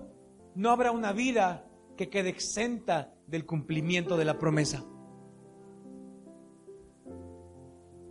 no 0.56 0.72
habrá 0.72 0.92
una 0.92 1.12
vida 1.12 1.66
que 1.98 2.10
quede 2.10 2.30
exenta 2.30 3.14
del 3.28 3.46
cumplimiento 3.46 4.16
de 4.16 4.26
la 4.26 4.40
promesa. 4.40 4.86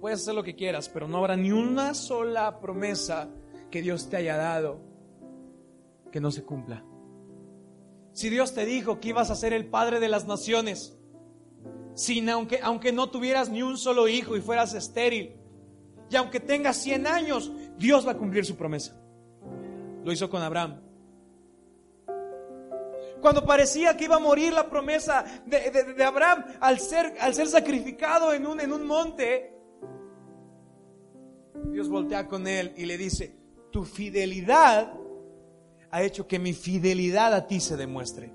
Puedes 0.01 0.21
hacer 0.21 0.35
lo 0.35 0.45
que 0.45 0.55
quieras, 0.55 0.89
pero 0.89 1.09
no 1.09 1.19
habrá 1.19 1.37
ni 1.37 1.51
una 1.51 1.95
sola 1.95 2.61
promesa 2.61 3.29
que 3.71 3.83
Dios 3.83 4.09
te 4.09 4.19
haya 4.19 4.37
dado 4.37 4.81
que 6.13 6.21
no 6.21 6.31
se 6.31 6.45
cumpla. 6.45 6.85
Si 8.19 8.31
Dios 8.31 8.53
te 8.53 8.67
dijo 8.67 8.99
que 8.99 9.11
ibas 9.11 9.31
a 9.31 9.37
ser 9.37 9.53
el 9.53 9.67
padre 9.67 10.01
de 10.01 10.09
las 10.09 10.27
naciones, 10.27 10.99
sin 11.95 12.29
aunque, 12.29 12.59
aunque 12.65 12.91
no 12.91 13.11
tuvieras 13.11 13.49
ni 13.49 13.63
un 13.63 13.79
solo 13.79 14.09
hijo 14.09 14.37
y 14.37 14.41
fueras 14.41 14.75
estéril, 14.75 15.37
y 16.11 16.17
aunque 16.17 16.41
tengas 16.41 16.79
100 16.79 17.07
años, 17.07 17.53
Dios 17.77 18.05
va 18.05 18.11
a 18.11 18.17
cumplir 18.17 18.45
su 18.45 18.57
promesa. 18.57 19.01
Lo 20.03 20.11
hizo 20.11 20.29
con 20.29 20.43
Abraham. 20.43 20.81
Cuando 23.21 23.47
parecía 23.47 23.97
que 23.97 24.07
iba 24.07 24.17
a 24.17 24.19
morir 24.19 24.53
la 24.53 24.69
promesa 24.69 25.25
de, 25.47 26.03
Abraham 26.03 26.45
al 26.59 26.81
ser, 26.81 27.15
al 27.21 27.35
ser 27.35 27.47
sacrificado 27.47 28.33
en 28.33 28.49
un, 28.49 28.61
en 28.61 28.73
un 28.73 28.85
monte, 28.85 29.55
Dios 31.71 31.89
voltea 31.89 32.27
con 32.27 32.49
él 32.49 32.75
y 32.77 32.85
le 32.85 32.99
dice, 32.99 33.37
tu 33.71 33.85
fidelidad 33.85 34.93
ha 35.91 36.03
hecho 36.03 36.27
que 36.27 36.39
mi 36.39 36.53
fidelidad 36.53 37.35
a 37.35 37.47
ti 37.47 37.61
se 37.61 37.77
demuestre. 37.77 38.33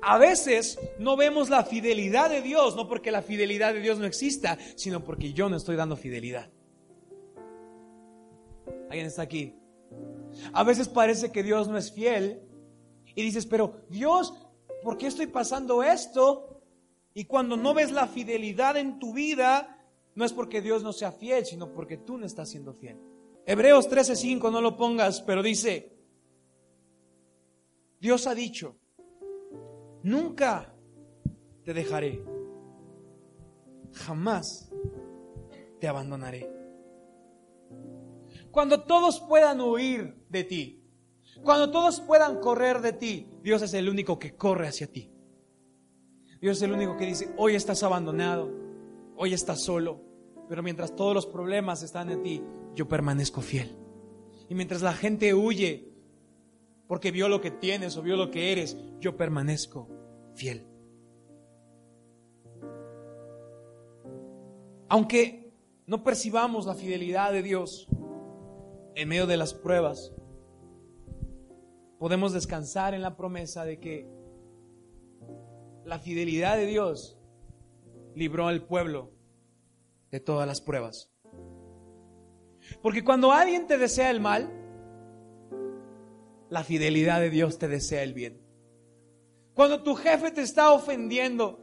A 0.00 0.16
veces 0.18 0.78
no 0.98 1.16
vemos 1.16 1.50
la 1.50 1.64
fidelidad 1.64 2.30
de 2.30 2.40
Dios, 2.40 2.76
no 2.76 2.88
porque 2.88 3.10
la 3.10 3.22
fidelidad 3.22 3.74
de 3.74 3.80
Dios 3.80 3.98
no 3.98 4.06
exista, 4.06 4.56
sino 4.76 5.04
porque 5.04 5.32
yo 5.32 5.48
no 5.48 5.56
estoy 5.56 5.76
dando 5.76 5.96
fidelidad. 5.96 6.50
¿Alguien 8.88 9.06
está 9.06 9.22
aquí? 9.22 9.54
A 10.52 10.62
veces 10.62 10.88
parece 10.88 11.32
que 11.32 11.42
Dios 11.42 11.68
no 11.68 11.76
es 11.76 11.92
fiel 11.92 12.42
y 13.14 13.22
dices, 13.22 13.46
pero 13.46 13.82
Dios, 13.88 14.34
¿por 14.82 14.96
qué 14.96 15.08
estoy 15.08 15.26
pasando 15.26 15.82
esto? 15.82 16.62
Y 17.12 17.24
cuando 17.24 17.56
no 17.56 17.74
ves 17.74 17.90
la 17.90 18.06
fidelidad 18.06 18.76
en 18.76 18.98
tu 18.98 19.12
vida, 19.12 19.84
no 20.14 20.24
es 20.24 20.32
porque 20.32 20.62
Dios 20.62 20.82
no 20.82 20.92
sea 20.92 21.12
fiel, 21.12 21.44
sino 21.44 21.72
porque 21.72 21.96
tú 21.96 22.16
no 22.16 22.24
estás 22.24 22.48
siendo 22.48 22.72
fiel. 22.74 22.98
Hebreos 23.50 23.88
13:5, 23.88 24.50
no 24.52 24.60
lo 24.60 24.76
pongas, 24.76 25.22
pero 25.22 25.42
dice, 25.42 25.96
Dios 27.98 28.26
ha 28.26 28.34
dicho, 28.34 28.76
nunca 30.02 30.74
te 31.64 31.72
dejaré, 31.72 32.22
jamás 33.94 34.70
te 35.80 35.88
abandonaré. 35.88 36.46
Cuando 38.50 38.84
todos 38.84 39.18
puedan 39.20 39.62
huir 39.62 40.26
de 40.28 40.44
ti, 40.44 40.84
cuando 41.42 41.70
todos 41.70 42.02
puedan 42.02 42.40
correr 42.40 42.82
de 42.82 42.92
ti, 42.92 43.30
Dios 43.42 43.62
es 43.62 43.72
el 43.72 43.88
único 43.88 44.18
que 44.18 44.36
corre 44.36 44.68
hacia 44.68 44.92
ti. 44.92 45.10
Dios 46.38 46.58
es 46.58 46.64
el 46.64 46.72
único 46.72 46.98
que 46.98 47.06
dice, 47.06 47.32
hoy 47.38 47.54
estás 47.54 47.82
abandonado, 47.82 48.52
hoy 49.16 49.32
estás 49.32 49.62
solo, 49.62 50.02
pero 50.50 50.62
mientras 50.62 50.94
todos 50.94 51.14
los 51.14 51.24
problemas 51.24 51.82
están 51.82 52.10
en 52.10 52.22
ti, 52.22 52.42
yo 52.78 52.86
permanezco 52.86 53.40
fiel. 53.40 53.76
Y 54.48 54.54
mientras 54.54 54.82
la 54.82 54.92
gente 54.92 55.34
huye 55.34 55.92
porque 56.86 57.10
vio 57.10 57.28
lo 57.28 57.40
que 57.40 57.50
tienes 57.50 57.96
o 57.96 58.02
vio 58.02 58.16
lo 58.16 58.30
que 58.30 58.52
eres, 58.52 58.78
yo 59.00 59.16
permanezco 59.16 59.88
fiel. 60.36 60.64
Aunque 64.88 65.52
no 65.86 66.04
percibamos 66.04 66.66
la 66.66 66.74
fidelidad 66.74 67.32
de 67.32 67.42
Dios 67.42 67.88
en 68.94 69.08
medio 69.08 69.26
de 69.26 69.36
las 69.36 69.54
pruebas, 69.54 70.14
podemos 71.98 72.32
descansar 72.32 72.94
en 72.94 73.02
la 73.02 73.16
promesa 73.16 73.64
de 73.64 73.80
que 73.80 74.08
la 75.84 75.98
fidelidad 75.98 76.56
de 76.56 76.66
Dios 76.66 77.18
libró 78.14 78.46
al 78.46 78.62
pueblo 78.62 79.10
de 80.12 80.20
todas 80.20 80.46
las 80.46 80.60
pruebas. 80.60 81.10
Porque 82.82 83.04
cuando 83.04 83.32
alguien 83.32 83.66
te 83.66 83.78
desea 83.78 84.10
el 84.10 84.20
mal, 84.20 84.50
la 86.50 86.64
fidelidad 86.64 87.20
de 87.20 87.30
Dios 87.30 87.58
te 87.58 87.68
desea 87.68 88.02
el 88.02 88.14
bien. 88.14 88.40
Cuando 89.54 89.82
tu 89.82 89.94
jefe 89.94 90.30
te 90.30 90.42
está 90.42 90.72
ofendiendo, 90.72 91.60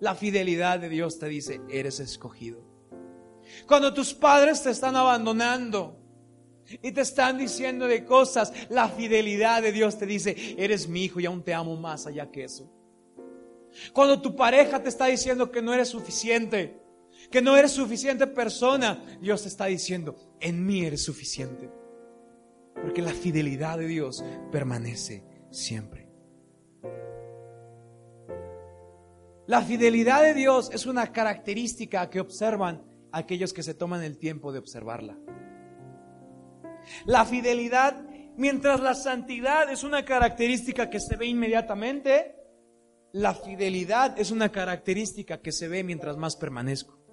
la 0.00 0.14
fidelidad 0.14 0.78
de 0.78 0.88
Dios 0.88 1.18
te 1.18 1.26
dice, 1.28 1.60
eres 1.68 2.00
escogido. 2.00 2.64
Cuando 3.66 3.92
tus 3.92 4.14
padres 4.14 4.62
te 4.62 4.70
están 4.70 4.96
abandonando 4.96 5.98
y 6.82 6.92
te 6.92 7.00
están 7.00 7.38
diciendo 7.38 7.86
de 7.86 8.04
cosas, 8.04 8.52
la 8.68 8.88
fidelidad 8.88 9.62
de 9.62 9.72
Dios 9.72 9.98
te 9.98 10.06
dice, 10.06 10.36
eres 10.58 10.88
mi 10.88 11.04
hijo 11.04 11.20
y 11.20 11.26
aún 11.26 11.42
te 11.42 11.54
amo 11.54 11.76
más 11.76 12.06
allá 12.06 12.30
que 12.30 12.44
eso. 12.44 12.70
Cuando 13.92 14.20
tu 14.20 14.34
pareja 14.34 14.82
te 14.82 14.88
está 14.88 15.06
diciendo 15.06 15.50
que 15.50 15.62
no 15.62 15.72
eres 15.72 15.88
suficiente, 15.88 16.80
que 17.30 17.42
no 17.42 17.56
eres 17.56 17.72
suficiente 17.72 18.26
persona, 18.26 19.04
Dios 19.20 19.46
está 19.46 19.66
diciendo, 19.66 20.16
en 20.40 20.64
mí 20.64 20.84
eres 20.84 21.04
suficiente. 21.04 21.70
Porque 22.74 23.02
la 23.02 23.12
fidelidad 23.12 23.78
de 23.78 23.86
Dios 23.86 24.24
permanece 24.52 25.24
siempre. 25.50 26.06
La 29.46 29.62
fidelidad 29.62 30.22
de 30.22 30.34
Dios 30.34 30.70
es 30.72 30.86
una 30.86 31.12
característica 31.12 32.10
que 32.10 32.20
observan 32.20 32.82
aquellos 33.12 33.52
que 33.52 33.62
se 33.62 33.74
toman 33.74 34.02
el 34.02 34.18
tiempo 34.18 34.52
de 34.52 34.58
observarla. 34.58 35.16
La 37.04 37.24
fidelidad, 37.24 38.04
mientras 38.36 38.80
la 38.80 38.94
santidad 38.94 39.70
es 39.70 39.84
una 39.84 40.04
característica 40.04 40.90
que 40.90 41.00
se 41.00 41.16
ve 41.16 41.26
inmediatamente, 41.26 42.34
la 43.12 43.34
fidelidad 43.34 44.18
es 44.18 44.30
una 44.30 44.50
característica 44.50 45.40
que 45.40 45.52
se 45.52 45.68
ve 45.68 45.84
mientras 45.84 46.16
más 46.16 46.36
permanezco. 46.36 47.05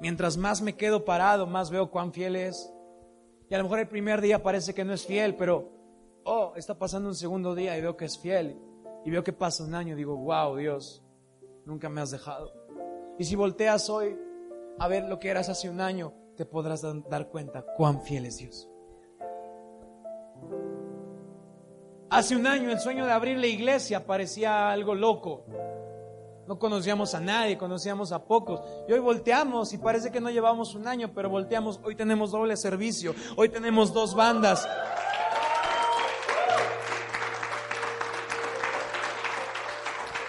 Mientras 0.00 0.36
más 0.36 0.60
me 0.62 0.74
quedo 0.74 1.04
parado, 1.04 1.46
más 1.46 1.70
veo 1.70 1.90
cuán 1.90 2.12
fiel 2.12 2.36
es. 2.36 2.72
Y 3.48 3.54
a 3.54 3.58
lo 3.58 3.64
mejor 3.64 3.80
el 3.80 3.88
primer 3.88 4.20
día 4.20 4.42
parece 4.42 4.74
que 4.74 4.84
no 4.84 4.92
es 4.92 5.06
fiel, 5.06 5.36
pero, 5.36 5.70
oh, 6.24 6.52
está 6.56 6.78
pasando 6.78 7.08
un 7.08 7.14
segundo 7.14 7.54
día 7.54 7.76
y 7.76 7.80
veo 7.80 7.96
que 7.96 8.04
es 8.04 8.18
fiel. 8.18 8.58
Y 9.04 9.10
veo 9.10 9.22
que 9.22 9.32
pasa 9.32 9.64
un 9.64 9.74
año 9.74 9.94
y 9.94 9.96
digo, 9.96 10.16
wow, 10.16 10.56
Dios, 10.56 11.02
nunca 11.64 11.88
me 11.88 12.00
has 12.00 12.10
dejado. 12.10 12.52
Y 13.18 13.24
si 13.24 13.36
volteas 13.36 13.88
hoy 13.88 14.18
a 14.78 14.88
ver 14.88 15.04
lo 15.04 15.18
que 15.18 15.28
eras 15.28 15.48
hace 15.48 15.70
un 15.70 15.80
año, 15.80 16.12
te 16.36 16.44
podrás 16.44 16.82
dar 17.08 17.28
cuenta 17.28 17.64
cuán 17.76 18.02
fiel 18.02 18.26
es 18.26 18.38
Dios. 18.38 18.68
Hace 22.10 22.36
un 22.36 22.46
año 22.46 22.70
el 22.70 22.78
sueño 22.78 23.04
de 23.04 23.12
abrir 23.12 23.38
la 23.38 23.46
iglesia 23.46 24.06
parecía 24.06 24.70
algo 24.70 24.94
loco. 24.94 25.44
No 26.46 26.60
conocíamos 26.60 27.12
a 27.14 27.20
nadie, 27.20 27.58
conocíamos 27.58 28.12
a 28.12 28.24
pocos. 28.24 28.60
Y 28.88 28.92
hoy 28.92 29.00
volteamos 29.00 29.72
y 29.72 29.78
parece 29.78 30.12
que 30.12 30.20
no 30.20 30.30
llevamos 30.30 30.76
un 30.76 30.86
año, 30.86 31.12
pero 31.12 31.28
volteamos. 31.28 31.80
Hoy 31.82 31.96
tenemos 31.96 32.30
doble 32.30 32.56
servicio, 32.56 33.14
hoy 33.36 33.48
tenemos 33.48 33.92
dos 33.92 34.14
bandas. 34.14 34.66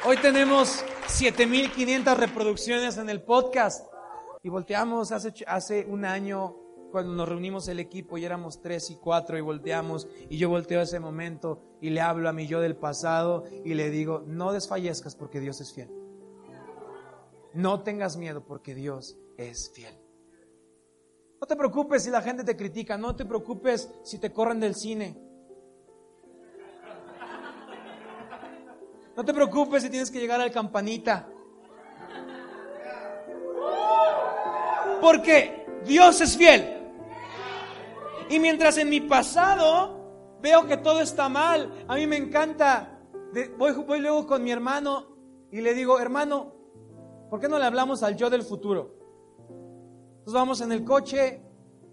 Hoy 0.03 0.17
tenemos 0.17 0.83
7500 1.07 2.17
reproducciones 2.17 2.97
en 2.97 3.09
el 3.09 3.21
podcast. 3.21 3.85
Y 4.41 4.49
volteamos 4.49 5.11
hace, 5.11 5.33
hace 5.45 5.85
un 5.85 6.03
año 6.03 6.55
cuando 6.91 7.13
nos 7.13 7.29
reunimos 7.29 7.67
el 7.67 7.79
equipo 7.79 8.17
y 8.17 8.25
éramos 8.25 8.61
tres 8.61 8.89
y 8.89 8.95
cuatro 8.95 9.37
y 9.37 9.41
volteamos 9.41 10.07
y 10.29 10.37
yo 10.37 10.49
volteo 10.49 10.81
ese 10.81 10.99
momento 10.99 11.61
y 11.81 11.89
le 11.89 12.01
hablo 12.01 12.29
a 12.29 12.33
mi 12.33 12.47
yo 12.47 12.61
del 12.61 12.77
pasado 12.77 13.43
y 13.65 13.73
le 13.73 13.89
digo, 13.89 14.23
no 14.25 14.53
desfallezcas 14.53 15.15
porque 15.15 15.41
Dios 15.41 15.59
es 15.59 15.73
fiel. 15.73 16.06
No 17.57 17.81
tengas 17.81 18.17
miedo 18.17 18.45
porque 18.45 18.75
Dios 18.75 19.17
es 19.35 19.71
fiel. 19.73 19.97
No 21.41 21.47
te 21.47 21.55
preocupes 21.55 22.03
si 22.03 22.11
la 22.11 22.21
gente 22.21 22.43
te 22.43 22.55
critica, 22.55 22.99
no 22.99 23.15
te 23.15 23.25
preocupes 23.25 23.89
si 24.03 24.19
te 24.19 24.31
corren 24.31 24.59
del 24.59 24.75
cine. 24.75 25.19
No 29.15 29.25
te 29.25 29.33
preocupes 29.33 29.81
si 29.81 29.89
tienes 29.89 30.11
que 30.11 30.19
llegar 30.19 30.39
al 30.39 30.51
campanita. 30.51 31.27
Porque 35.01 35.65
Dios 35.83 36.21
es 36.21 36.37
fiel. 36.37 36.91
Y 38.29 38.37
mientras 38.37 38.77
en 38.77 38.87
mi 38.87 39.01
pasado 39.01 40.37
veo 40.43 40.67
que 40.67 40.77
todo 40.77 41.01
está 41.01 41.27
mal, 41.27 41.73
a 41.87 41.95
mí 41.95 42.05
me 42.05 42.17
encanta, 42.17 42.99
voy, 43.57 43.99
luego 43.99 44.27
con 44.27 44.43
mi 44.43 44.51
hermano 44.51 45.07
y 45.51 45.61
le 45.61 45.73
digo, 45.73 45.99
hermano, 45.99 46.56
¿por 47.29 47.39
qué 47.39 47.47
no 47.47 47.59
le 47.59 47.65
hablamos 47.65 48.03
al 48.03 48.15
yo 48.15 48.29
del 48.29 48.43
futuro? 48.43 48.95
Entonces 50.19 50.33
vamos 50.33 50.61
en 50.61 50.71
el 50.71 50.83
coche 50.83 51.41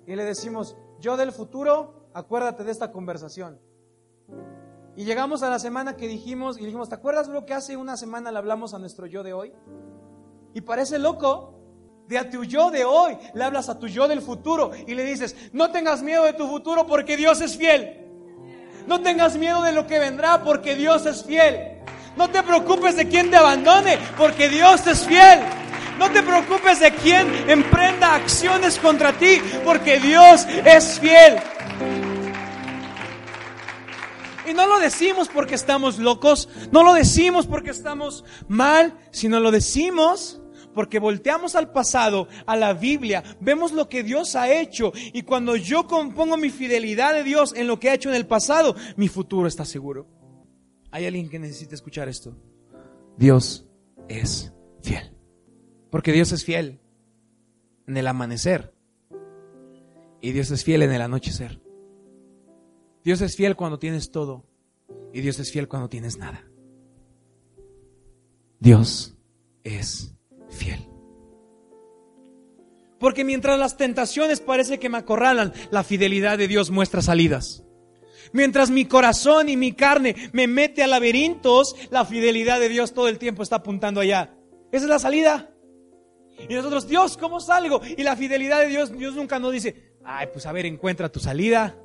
y 0.07 0.15
le 0.15 0.25
decimos, 0.25 0.77
yo 1.01 1.17
del 1.17 1.33
futuro, 1.33 2.09
acuérdate 2.13 2.65
de 2.65 2.73
esta 2.73 2.91
conversación. 2.91 3.61
Y 4.97 5.05
llegamos 5.05 5.43
a 5.43 5.51
la 5.51 5.59
semana 5.59 5.97
que 5.97 6.07
dijimos, 6.07 6.59
y 6.59 6.65
dijimos, 6.65 6.89
¿te 6.89 6.95
acuerdas 6.95 7.29
lo 7.29 7.45
que 7.47 7.55
hace 7.55 7.77
una 7.77 7.97
semana 7.97 8.31
le 8.31 8.39
hablamos 8.39 8.75
a 8.75 8.79
nuestro 8.79 9.07
yo 9.07 9.23
de 9.23 9.33
hoy? 9.33 9.53
Y 10.53 10.61
parece 10.61 10.99
loco, 10.99 11.55
de 12.07 12.19
a 12.19 12.31
tu 12.31 12.45
yo 12.45 12.71
de 12.71 12.85
hoy, 12.85 13.17
le 13.35 13.45
hablas 13.45 13.69
a 13.69 13.79
tu 13.79 13.87
yo 13.89 14.07
del 14.07 14.21
futuro 14.21 14.71
y 14.87 14.95
le 14.95 15.05
dices, 15.05 15.35
no 15.53 15.71
tengas 15.71 16.03
miedo 16.03 16.25
de 16.25 16.35
tu 16.35 16.47
futuro 16.47 16.87
porque 16.87 17.17
Dios 17.17 17.41
es 17.41 17.57
fiel. 17.57 18.01
No 18.87 19.01
tengas 19.01 19.37
miedo 19.37 19.63
de 19.63 19.73
lo 19.73 19.87
que 19.87 19.99
vendrá 19.99 20.43
porque 20.45 20.75
Dios 20.75 21.07
es 21.07 21.25
fiel. 21.25 21.74
No 22.17 22.31
te 22.31 22.43
preocupes 22.43 22.97
de 22.97 23.09
quien 23.09 23.31
te 23.31 23.37
abandone 23.37 23.99
porque 24.17 24.49
Dios 24.49 24.87
es 24.87 25.05
fiel. 25.05 25.41
No 25.99 26.11
te 26.11 26.23
preocupes 26.23 26.81
de 26.81 26.93
quien 26.93 27.49
emprenda 27.49 28.15
acciones 28.15 28.79
contra 28.79 29.13
ti 29.13 29.41
porque 29.65 29.99
Dios 29.99 30.47
es 30.65 30.99
fiel. 30.99 31.39
Y 34.47 34.53
no 34.53 34.67
lo 34.67 34.79
decimos 34.79 35.29
porque 35.29 35.55
estamos 35.55 35.99
locos, 35.99 36.49
no 36.71 36.83
lo 36.83 36.93
decimos 36.93 37.47
porque 37.47 37.71
estamos 37.71 38.25
mal, 38.47 38.99
sino 39.11 39.41
lo 39.41 39.51
decimos 39.51 40.41
porque 40.75 40.99
volteamos 40.99 41.55
al 41.55 41.71
pasado, 41.71 42.29
a 42.47 42.57
la 42.57 42.75
Biblia, 42.75 43.23
vemos 43.41 43.73
lo 43.73 43.89
que 43.89 44.03
Dios 44.03 44.35
ha 44.35 44.53
hecho 44.53 44.93
y 45.13 45.23
cuando 45.23 45.57
yo 45.57 45.87
compongo 45.87 46.37
mi 46.37 46.51
fidelidad 46.51 47.15
de 47.15 47.23
Dios 47.23 47.55
en 47.57 47.69
lo 47.69 47.79
que 47.79 47.91
ha 47.91 47.95
hecho 47.95 48.09
en 48.11 48.17
el 48.17 48.27
pasado, 48.27 48.75
mi 48.97 49.09
futuro 49.09 49.49
está 49.49 49.65
seguro. 49.65 50.24
¿Hay 50.95 51.07
alguien 51.07 51.29
que 51.29 51.41
necesite 51.41 51.75
escuchar 51.75 52.09
esto? 52.09 52.37
Dios 53.19 53.67
es 54.09 54.53
fiel. 54.81 55.13
Porque 55.91 56.13
Dios 56.13 56.31
es 56.31 56.45
fiel 56.45 56.79
en 57.89 57.97
el 57.97 58.07
amanecer 58.07 58.73
y 60.21 60.31
Dios 60.31 60.53
es 60.53 60.63
fiel 60.63 60.83
en 60.83 60.93
el 60.93 61.03
anochecer. 61.03 61.61
Dios 63.03 63.23
es 63.23 63.35
fiel 63.35 63.57
cuando 63.57 63.81
tienes 63.81 64.13
todo 64.13 64.47
y 65.13 65.21
Dios 65.21 65.41
es 65.41 65.51
fiel 65.51 65.67
cuando 65.67 65.89
tienes 65.89 66.17
nada. 66.17 66.49
Dios 68.61 69.17
es 69.65 70.15
fiel. 70.49 70.89
Porque 73.01 73.25
mientras 73.25 73.59
las 73.59 73.77
tentaciones 73.77 74.39
parece 74.39 74.79
que 74.79 74.91
me 74.91 74.99
acorralan, 74.99 75.55
la 75.73 75.83
fidelidad 75.83 76.39
de 76.39 76.47
Dios 76.47 76.71
muestra 76.71 77.03
salidas. 77.03 77.65
Mientras 78.35 78.69
mi 78.69 78.85
corazón 78.85 79.49
y 79.49 79.57
mi 79.57 79.75
carne 79.75 80.17
me 80.33 80.49
mete 80.49 80.83
a 80.83 80.89
laberintos, 80.89 81.77
la 81.91 82.05
fidelidad 82.05 82.59
de 82.59 82.69
Dios 82.69 82.93
todo 82.93 83.07
el 83.07 83.17
tiempo 83.17 83.45
está 83.45 83.57
apuntando 83.57 84.01
allá. 84.01 84.37
Esa 84.73 84.87
es 84.87 84.91
la 84.91 84.99
salida. 84.99 85.55
Y 86.49 86.53
nosotros, 86.53 86.89
Dios, 86.89 87.17
¿cómo 87.17 87.39
salgo? 87.39 87.81
Y 87.97 88.03
la 88.03 88.17
fidelidad 88.17 88.59
de 88.59 88.67
Dios, 88.67 88.91
Dios 88.99 89.15
nunca 89.15 89.39
nos 89.39 89.53
dice, 89.53 89.95
ay, 90.03 90.27
pues 90.33 90.47
a 90.47 90.53
ver, 90.53 90.67
encuentra 90.67 91.13
tu 91.13 91.21
salida. 91.21 91.79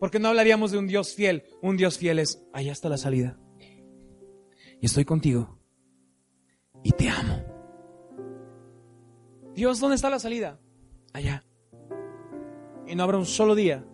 Porque 0.00 0.18
no 0.18 0.26
hablaríamos 0.26 0.72
de 0.72 0.78
un 0.78 0.88
Dios 0.88 1.14
fiel. 1.14 1.44
Un 1.62 1.76
Dios 1.76 1.96
fiel 1.96 2.18
es, 2.18 2.42
allá 2.52 2.72
está 2.72 2.88
la 2.88 2.98
salida. 2.98 3.38
Y 4.80 4.86
estoy 4.86 5.04
contigo 5.04 5.60
y 6.82 6.90
te 6.90 7.08
amo. 7.08 7.44
Dios, 9.54 9.78
¿dónde 9.78 9.94
está 9.94 10.10
la 10.10 10.18
salida? 10.18 10.58
Allá. 11.12 11.44
Y 12.88 12.96
no 12.96 13.04
habrá 13.04 13.16
un 13.16 13.26
solo 13.26 13.54
día 13.54 13.86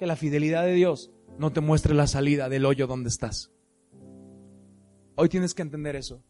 que 0.00 0.06
la 0.06 0.16
fidelidad 0.16 0.64
de 0.64 0.72
Dios 0.72 1.10
no 1.38 1.52
te 1.52 1.60
muestre 1.60 1.92
la 1.92 2.06
salida 2.06 2.48
del 2.48 2.64
hoyo 2.64 2.86
donde 2.86 3.10
estás. 3.10 3.52
Hoy 5.14 5.28
tienes 5.28 5.52
que 5.52 5.60
entender 5.60 5.94
eso. 5.94 6.24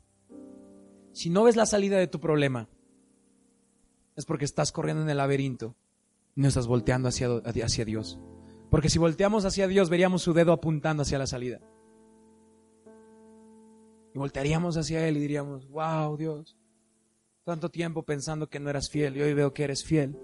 Si 1.12 1.30
no 1.30 1.44
ves 1.44 1.54
la 1.54 1.66
salida 1.66 1.96
de 1.96 2.08
tu 2.08 2.18
problema, 2.18 2.68
es 4.16 4.24
porque 4.24 4.44
estás 4.44 4.72
corriendo 4.72 5.04
en 5.04 5.08
el 5.08 5.18
laberinto 5.18 5.76
y 6.34 6.40
no 6.40 6.48
estás 6.48 6.66
volteando 6.66 7.08
hacia, 7.08 7.28
hacia 7.44 7.84
Dios. 7.84 8.18
Porque 8.72 8.90
si 8.90 8.98
volteamos 8.98 9.44
hacia 9.44 9.68
Dios, 9.68 9.88
veríamos 9.88 10.22
su 10.22 10.32
dedo 10.32 10.52
apuntando 10.52 11.04
hacia 11.04 11.18
la 11.18 11.28
salida. 11.28 11.60
Y 14.12 14.18
voltearíamos 14.18 14.76
hacia 14.78 15.06
Él 15.06 15.16
y 15.16 15.20
diríamos, 15.20 15.68
wow, 15.68 16.16
Dios, 16.16 16.58
tanto 17.44 17.70
tiempo 17.70 18.02
pensando 18.02 18.50
que 18.50 18.58
no 18.58 18.68
eras 18.68 18.90
fiel 18.90 19.16
y 19.16 19.22
hoy 19.22 19.32
veo 19.32 19.54
que 19.54 19.62
eres 19.62 19.84
fiel. 19.84 20.18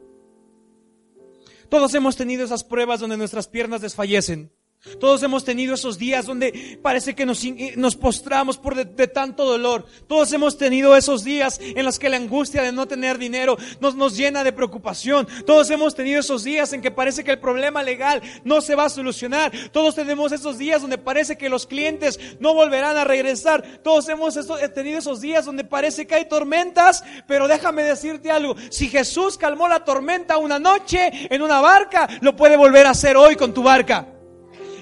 Todos 1.69 1.95
hemos 1.95 2.17
tenido 2.17 2.45
esas 2.45 2.65
pruebas 2.65 3.01
donde 3.01 3.17
nuestras 3.17 3.49
piernas 3.49 3.81
desfallecen. 3.81 4.53
Todos 5.01 5.23
hemos 5.23 5.45
tenido 5.45 5.75
esos 5.75 5.99
días 5.99 6.27
donde 6.27 6.79
parece 6.81 7.15
que 7.15 7.27
nos, 7.27 7.43
nos 7.77 7.97
postramos 7.97 8.57
por 8.57 8.75
de, 8.75 9.07
tanto 9.09 9.45
dolor. 9.45 9.85
Todos 10.07 10.33
hemos 10.33 10.57
tenido 10.57 10.97
esos 10.97 11.25
días 11.25 11.59
en 11.61 11.85
los 11.85 11.99
que 11.99 12.09
la 12.09 12.17
angustia 12.17 12.63
de 12.63 12.73
no 12.73 12.87
tener 12.87 13.19
dinero 13.19 13.57
nos, 13.81 13.95
nos 13.95 14.17
llena 14.17 14.45
de 14.45 14.53
preocupación. 14.53 15.27
Todos 15.45 15.71
hemos 15.71 15.95
tenido 15.95 16.21
esos 16.21 16.45
días 16.45 16.73
en 16.73 16.81
que 16.81 16.91
parece 16.91 17.25
que 17.25 17.33
el 17.33 17.39
problema 17.39 17.83
legal 17.83 18.23
no 18.45 18.61
se 18.61 18.75
va 18.75 18.85
a 18.85 18.89
solucionar. 18.89 19.53
Todos 19.73 19.95
tenemos 19.95 20.33
esos 20.33 20.57
días 20.57 20.81
donde 20.81 20.99
parece 20.99 21.37
que 21.37 21.49
los 21.49 21.67
clientes 21.67 22.19
no 22.39 22.55
volverán 22.55 22.97
a 22.97 23.05
regresar. 23.05 23.81
Todos 23.83 24.09
hemos 24.09 24.39
tenido 24.75 24.99
esos 24.99 25.21
días 25.21 25.45
donde 25.45 25.65
parece 25.65 26.07
que 26.07 26.15
hay 26.15 26.29
tormentas, 26.29 27.05
pero 27.27 27.49
déjame 27.49 27.83
decirte 27.83 28.31
algo. 28.31 28.57
Si 28.71 28.89
Jesús 28.89 29.37
calmó 29.37 29.69
la 29.69 29.85
tormenta 29.85 30.39
una 30.39 30.59
noche 30.59 31.11
en 31.13 31.43
una 31.43 31.61
barca, 31.61 32.09
lo 32.21 32.37
puede 32.37 32.57
volver 32.57 32.87
a 32.87 32.91
hacer 32.91 33.17
hoy 33.17 33.37
con 33.37 33.53
tu 33.53 33.63
barca. 33.63 34.07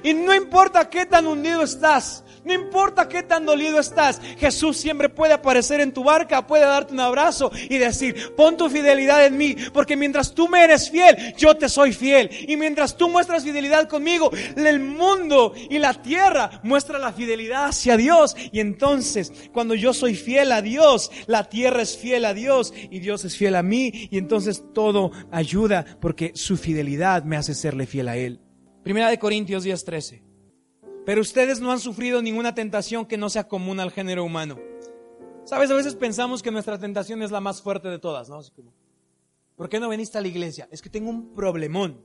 Y 0.04 0.14
no 0.14 0.34
importa 0.34 0.88
qué 0.88 1.06
tan 1.06 1.26
hundido 1.26 1.62
estás, 1.62 2.22
no 2.44 2.52
importa 2.52 3.08
qué 3.08 3.22
tan 3.22 3.46
dolido 3.46 3.80
estás, 3.80 4.20
Jesús 4.38 4.76
siempre 4.76 5.08
puede 5.08 5.32
aparecer 5.32 5.80
en 5.80 5.92
tu 5.92 6.04
barca, 6.04 6.46
puede 6.46 6.64
darte 6.64 6.92
un 6.92 7.00
abrazo 7.00 7.50
y 7.70 7.78
decir, 7.78 8.34
pon 8.36 8.56
tu 8.56 8.68
fidelidad 8.68 9.24
en 9.24 9.38
mí, 9.38 9.56
porque 9.72 9.96
mientras 9.96 10.34
tú 10.34 10.46
me 10.46 10.62
eres 10.62 10.90
fiel, 10.90 11.34
yo 11.38 11.56
te 11.56 11.70
soy 11.70 11.94
fiel. 11.94 12.28
Y 12.46 12.56
mientras 12.58 12.96
tú 12.98 13.08
muestras 13.08 13.44
fidelidad 13.44 13.88
conmigo, 13.88 14.30
el 14.56 14.78
mundo 14.80 15.54
y 15.70 15.78
la 15.78 15.94
tierra 15.94 16.60
muestra 16.62 16.98
la 16.98 17.12
fidelidad 17.12 17.66
hacia 17.66 17.96
Dios. 17.96 18.36
Y 18.52 18.60
entonces, 18.60 19.32
cuando 19.52 19.74
yo 19.74 19.94
soy 19.94 20.14
fiel 20.14 20.52
a 20.52 20.60
Dios, 20.60 21.10
la 21.26 21.44
tierra 21.44 21.80
es 21.80 21.96
fiel 21.96 22.26
a 22.26 22.34
Dios 22.34 22.74
y 22.90 22.98
Dios 22.98 23.24
es 23.24 23.36
fiel 23.36 23.54
a 23.54 23.62
mí. 23.62 24.08
Y 24.10 24.18
entonces 24.18 24.64
todo 24.74 25.12
ayuda 25.30 25.86
porque 26.00 26.32
su 26.34 26.58
fidelidad 26.58 27.24
me 27.24 27.36
hace 27.36 27.54
serle 27.54 27.86
fiel 27.86 28.08
a 28.08 28.16
Él. 28.18 28.43
Primera 28.84 29.08
de 29.08 29.18
Corintios 29.18 29.64
10:13. 29.64 30.22
Pero 31.06 31.22
ustedes 31.22 31.60
no 31.60 31.72
han 31.72 31.80
sufrido 31.80 32.20
ninguna 32.20 32.54
tentación 32.54 33.06
que 33.06 33.16
no 33.16 33.30
sea 33.30 33.48
común 33.48 33.80
al 33.80 33.90
género 33.90 34.24
humano. 34.24 34.58
Sabes, 35.44 35.70
a 35.70 35.74
veces 35.74 35.94
pensamos 35.94 36.42
que 36.42 36.50
nuestra 36.50 36.78
tentación 36.78 37.22
es 37.22 37.30
la 37.30 37.40
más 37.40 37.62
fuerte 37.62 37.88
de 37.88 37.98
todas, 37.98 38.28
¿no? 38.28 38.40
¿Por 39.56 39.68
qué 39.70 39.80
no 39.80 39.88
veniste 39.88 40.18
a 40.18 40.20
la 40.20 40.28
iglesia? 40.28 40.68
Es 40.70 40.82
que 40.82 40.90
tengo 40.90 41.08
un 41.08 41.32
problemón. 41.32 42.04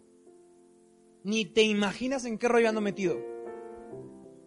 Ni 1.23 1.45
te 1.45 1.63
imaginas 1.63 2.23
en 2.23 2.37
qué 2.37 2.47
rollo 2.47 2.69
ando 2.69 2.81
metido. 2.81 3.17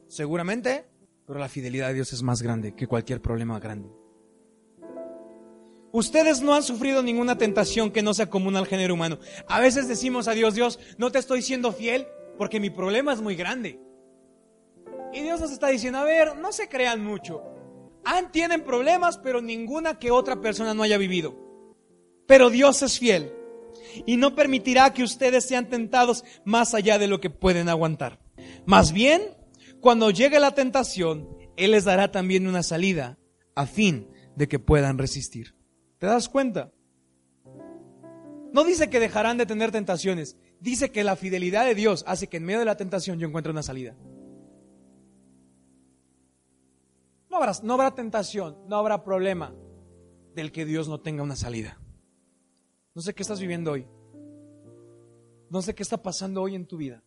Seguramente, 0.09 0.87
pero 1.27 1.39
la 1.39 1.49
fidelidad 1.49 1.89
de 1.89 1.95
Dios 1.95 2.13
es 2.15 2.23
más 2.23 2.41
grande 2.41 2.75
que 2.75 2.87
cualquier 2.87 3.21
problema 3.21 3.61
grande. 3.61 3.91
Ustedes 5.91 6.41
no 6.41 6.55
han 6.55 6.63
sufrido 6.63 7.03
ninguna 7.03 7.37
tentación 7.37 7.91
que 7.91 8.03
no 8.03 8.15
sea 8.15 8.31
común 8.31 8.57
al 8.57 8.67
género 8.67 8.95
humano. 8.95 9.19
A 9.49 9.61
veces 9.61 9.89
decimos 9.89 10.29
a 10.29 10.33
Dios, 10.33 10.55
Dios, 10.55 10.79
no 10.97 11.13
te 11.13 11.19
estoy 11.19 11.43
siendo 11.43 11.73
fiel 11.73 12.07
porque 12.39 12.61
mi 12.61 12.71
problema 12.71 13.13
es 13.13 13.21
muy 13.21 13.35
grande. 13.35 13.81
Y 15.13 15.23
Dios 15.23 15.41
nos 15.41 15.53
está 15.53 15.69
diciendo, 15.69 15.99
a 15.99 16.05
ver, 16.05 16.37
no 16.37 16.53
se 16.53 16.69
crean 16.69 17.05
mucho. 17.05 17.43
Han, 18.05 18.33
tienen 18.33 18.65
problemas, 18.65 19.19
pero 19.19 19.41
ninguna 19.41 19.99
que 19.99 20.11
otra 20.11 20.41
persona 20.41 20.75
no 20.75 20.83
haya 20.83 20.99
vivido. 20.99 21.37
Pero 22.27 22.51
Dios 22.51 22.83
es 22.83 22.99
fiel 22.99 23.33
y 24.07 24.17
no 24.17 24.35
permitirá 24.35 24.93
que 24.93 25.03
ustedes 25.03 25.45
sean 25.45 25.69
tentados 25.69 26.25
más 26.45 26.75
allá 26.75 26.99
de 26.99 27.09
lo 27.09 27.21
que 27.21 27.31
pueden 27.31 27.69
aguantar. 27.69 28.21
Más 28.65 28.93
bien, 28.93 29.23
cuando 29.81 30.11
llegue 30.11 30.41
la 30.41 30.55
tentación, 30.55 31.29
Él 31.57 31.73
les 31.73 31.85
dará 31.85 32.11
también 32.11 32.47
una 32.47 32.63
salida 32.63 33.19
a 33.55 33.67
fin 33.67 34.09
de 34.37 34.49
que 34.49 34.59
puedan 34.59 34.99
resistir. 34.99 35.55
¿Te 35.99 36.07
das 36.07 36.29
cuenta? 36.29 36.73
No 38.53 38.65
dice 38.65 38.91
que 38.91 39.01
dejarán 39.01 39.39
de 39.39 39.47
tener 39.47 39.71
tentaciones, 39.71 40.37
dice 40.63 40.93
que 40.93 41.03
la 41.03 41.17
fidelidad 41.17 41.67
de 41.67 41.75
Dios 41.75 42.05
hace 42.07 42.29
que 42.29 42.37
en 42.37 42.45
medio 42.45 42.61
de 42.61 42.65
la 42.65 42.77
tentación 42.77 43.19
yo 43.19 43.27
encuentre 43.27 43.51
una 43.51 43.63
salida. 43.63 43.97
No 47.29 47.37
habrá, 47.39 47.53
no 47.63 47.75
habrá 47.75 47.95
tentación, 47.95 48.57
no 48.69 48.77
habrá 48.77 49.03
problema 49.03 49.55
del 50.35 50.53
que 50.53 50.65
Dios 50.65 50.89
no 50.89 51.01
tenga 51.01 51.23
una 51.23 51.37
salida. 51.37 51.79
No 52.95 53.03
sé 53.03 53.15
qué 53.15 53.23
estás 53.23 53.41
viviendo 53.41 53.73
hoy. 53.73 53.87
No 55.51 55.61
sé 55.63 55.75
qué 55.75 55.83
está 55.83 56.01
pasando 56.01 56.43
hoy 56.43 56.55
en 56.55 56.67
tu 56.67 56.77
vida. 56.77 57.03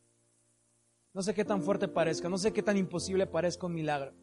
No 1.14 1.22
sé 1.22 1.34
qué 1.34 1.46
tan 1.46 1.64
fuerte 1.64 1.88
parezca, 1.88 2.28
no 2.28 2.38
sé 2.38 2.52
qué 2.52 2.62
tan 2.62 2.76
imposible 2.76 3.26
parezca 3.26 3.68
un 3.68 3.74
milagro. 3.74 4.14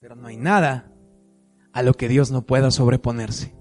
Pero 0.00 0.16
no 0.16 0.26
hay 0.28 0.36
nada 0.36 0.92
a 1.72 1.82
lo 1.82 1.94
que 1.94 2.08
Dios 2.08 2.30
no 2.30 2.42
pueda 2.42 2.70
sobreponerse. 2.70 3.59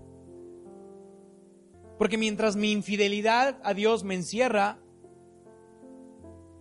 Porque 2.00 2.18
mientras 2.18 2.56
mi 2.56 2.72
infidelidad 2.72 3.60
a 3.62 3.74
Dios 3.74 4.06
me 4.06 4.16
encierra, 4.16 4.80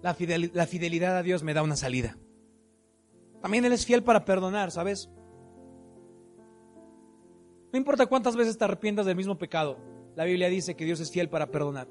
la, 0.03 0.13
fidelidad 0.15 1.17
a 1.17 1.23
Dios 1.23 1.45
me 1.45 1.55
da 1.55 1.63
una 1.63 1.77
salida. 1.77 2.19
También 3.41 3.65
Él 3.65 3.73
es 3.73 3.87
fiel 3.87 4.03
para 4.03 4.25
perdonar, 4.25 4.73
¿sabes? 4.73 5.09
No 7.73 7.79
importa 7.79 8.07
cuántas 8.07 8.35
veces 8.35 8.59
te 8.59 8.65
arrepientas 8.65 9.07
del 9.07 9.15
mismo 9.15 9.39
pecado, 9.39 9.79
la 10.17 10.25
Biblia 10.25 10.49
dice 10.49 10.75
que 10.75 10.85
Dios 10.85 10.99
es 10.99 11.13
fiel 11.13 11.29
para 11.29 11.53
perdonar. 11.53 11.87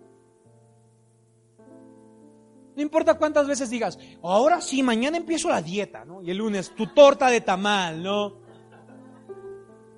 No 2.76 2.82
importa 2.82 3.14
cuántas 3.14 3.48
veces 3.48 3.70
digas, 3.70 3.98
ahora 4.22 4.60
sí, 4.60 4.84
mañana 4.84 5.16
empiezo 5.16 5.48
la 5.48 5.62
dieta, 5.62 6.04
¿no? 6.04 6.22
Y 6.22 6.32
el 6.32 6.38
lunes 6.38 6.76
tu 6.76 6.88
torta 6.88 7.30
de 7.30 7.40
tamal, 7.40 8.04
¿no? 8.04 8.40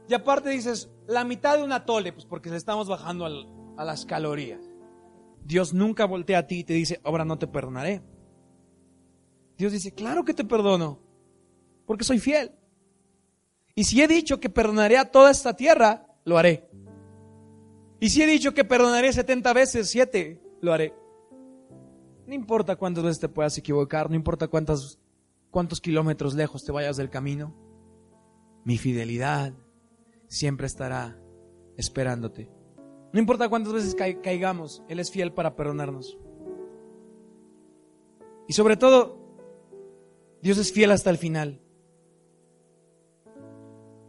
Y 0.07 0.13
aparte 0.13 0.51
dices, 0.51 0.87
la 1.09 1.23
mitad 1.23 1.57
de 1.57 1.63
una 1.63 1.85
tole, 1.85 2.13
pues 2.13 2.25
porque 2.25 2.51
le 2.51 2.55
estamos 2.55 2.87
bajando 2.87 3.25
a 3.25 3.83
las 3.83 4.05
calorías. 4.05 4.61
Dios 5.43 5.73
nunca 5.73 6.05
voltea 6.05 6.39
a 6.39 6.47
ti 6.47 6.59
y 6.59 6.63
te 6.63 6.73
dice, 6.73 7.01
ahora 7.03 7.25
no 7.25 7.39
te 7.39 7.47
perdonaré. 7.47 8.03
Dios 9.57 9.71
dice, 9.71 9.91
claro 9.91 10.23
que 10.23 10.35
te 10.35 10.45
perdono 10.45 10.99
porque 11.87 12.03
soy 12.03 12.19
fiel. 12.19 12.51
Y 13.73 13.85
si 13.85 14.01
he 14.03 14.07
dicho 14.07 14.39
que 14.39 14.51
perdonaré 14.51 14.99
a 14.99 15.09
toda 15.09 15.31
esta 15.31 15.55
tierra, 15.55 16.05
lo 16.25 16.37
haré. 16.37 16.69
Y 17.99 18.09
si 18.09 18.21
he 18.21 18.27
dicho 18.27 18.53
que 18.53 18.63
perdonaré 18.63 19.11
70 19.11 19.51
veces, 19.53 19.89
7, 19.89 20.39
lo 20.61 20.73
haré. 20.73 20.93
No 22.27 22.35
importa 22.35 22.75
cuántas 22.75 23.03
veces 23.03 23.19
te 23.19 23.29
puedas 23.29 23.57
equivocar, 23.57 24.11
no 24.11 24.15
importa 24.15 24.47
cuántos, 24.47 24.99
cuántos 25.49 25.81
kilómetros 25.81 26.35
lejos 26.35 26.63
te 26.63 26.71
vayas 26.71 26.97
del 26.97 27.09
camino, 27.09 27.55
mi 28.63 28.77
fidelidad 28.77 29.53
siempre 30.29 30.67
estará 30.67 31.19
esperándote. 31.75 32.49
No 33.11 33.19
importa 33.19 33.49
cuántas 33.49 33.73
veces 33.73 33.95
caigamos, 33.95 34.83
Él 34.87 34.99
es 34.99 35.11
fiel 35.11 35.33
para 35.33 35.55
perdonarnos. 35.55 36.17
Y 38.47 38.53
sobre 38.53 38.77
todo, 38.77 39.17
Dios 40.41 40.57
es 40.57 40.71
fiel 40.71 40.91
hasta 40.91 41.09
el 41.09 41.17
final. 41.17 41.59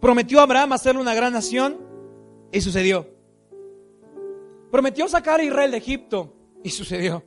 Prometió 0.00 0.40
a 0.40 0.44
Abraham 0.44 0.72
hacerle 0.72 1.00
una 1.00 1.14
gran 1.14 1.33
nación 1.33 1.78
y 2.52 2.61
sucedió. 2.61 3.06
Prometió 4.70 5.09
sacar 5.09 5.40
a 5.40 5.44
Israel 5.44 5.72
de 5.72 5.78
Egipto 5.78 6.35
y 6.62 6.70
sucedió. 6.70 7.24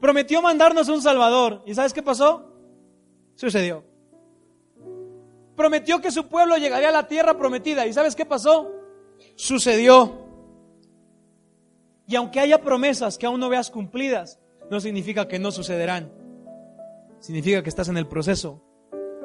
Prometió 0.00 0.42
mandarnos 0.42 0.88
un 0.88 1.02
Salvador 1.02 1.62
y 1.66 1.74
¿sabes 1.74 1.92
qué 1.92 2.02
pasó? 2.02 2.52
Sucedió. 3.34 3.84
Prometió 5.56 6.00
que 6.00 6.10
su 6.10 6.28
pueblo 6.28 6.56
llegaría 6.56 6.90
a 6.90 6.92
la 6.92 7.08
tierra 7.08 7.36
prometida 7.36 7.86
y 7.86 7.92
¿sabes 7.92 8.14
qué 8.14 8.26
pasó? 8.26 8.70
Sucedió. 9.34 10.26
Y 12.06 12.14
aunque 12.14 12.40
haya 12.40 12.60
promesas 12.60 13.18
que 13.18 13.26
aún 13.26 13.40
no 13.40 13.48
veas 13.48 13.70
cumplidas, 13.70 14.38
no 14.70 14.80
significa 14.80 15.26
que 15.26 15.38
no 15.38 15.50
sucederán. 15.50 16.12
Significa 17.18 17.62
que 17.62 17.70
estás 17.70 17.88
en 17.88 17.96
el 17.96 18.06
proceso 18.06 18.62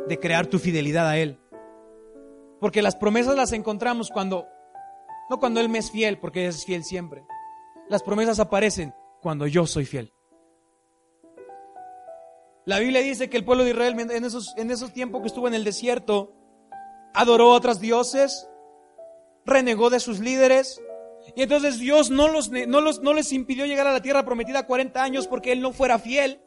de 0.07 0.19
crear 0.19 0.47
tu 0.47 0.57
fidelidad 0.57 1.07
a 1.07 1.17
Él. 1.17 1.39
Porque 2.59 2.81
las 2.81 2.95
promesas 2.95 3.35
las 3.35 3.51
encontramos 3.51 4.09
cuando, 4.09 4.47
no 5.29 5.39
cuando 5.39 5.59
Él 5.59 5.69
me 5.69 5.79
es 5.79 5.91
fiel, 5.91 6.17
porque 6.17 6.47
es 6.47 6.65
fiel 6.65 6.83
siempre. 6.83 7.23
Las 7.89 8.03
promesas 8.03 8.39
aparecen 8.39 8.93
cuando 9.21 9.47
yo 9.47 9.65
soy 9.67 9.85
fiel. 9.85 10.13
La 12.65 12.79
Biblia 12.79 13.01
dice 13.01 13.29
que 13.29 13.37
el 13.37 13.45
pueblo 13.45 13.63
de 13.63 13.71
Israel 13.71 13.99
en 13.99 14.23
esos, 14.23 14.53
en 14.57 14.69
esos 14.69 14.93
tiempos 14.93 15.21
que 15.21 15.27
estuvo 15.27 15.47
en 15.47 15.55
el 15.55 15.63
desierto, 15.63 16.33
adoró 17.13 17.51
a 17.51 17.55
otros 17.55 17.79
dioses, 17.79 18.47
renegó 19.45 19.89
de 19.89 19.99
sus 19.99 20.19
líderes, 20.19 20.81
y 21.35 21.43
entonces 21.43 21.79
Dios 21.79 22.09
no, 22.09 22.27
los, 22.27 22.51
no, 22.51 22.81
los, 22.81 23.01
no 23.01 23.13
les 23.13 23.31
impidió 23.31 23.65
llegar 23.65 23.87
a 23.87 23.93
la 23.93 24.01
tierra 24.01 24.23
prometida 24.25 24.65
40 24.65 25.01
años 25.01 25.27
porque 25.27 25.51
Él 25.51 25.61
no 25.61 25.71
fuera 25.71 25.99
fiel, 25.99 26.41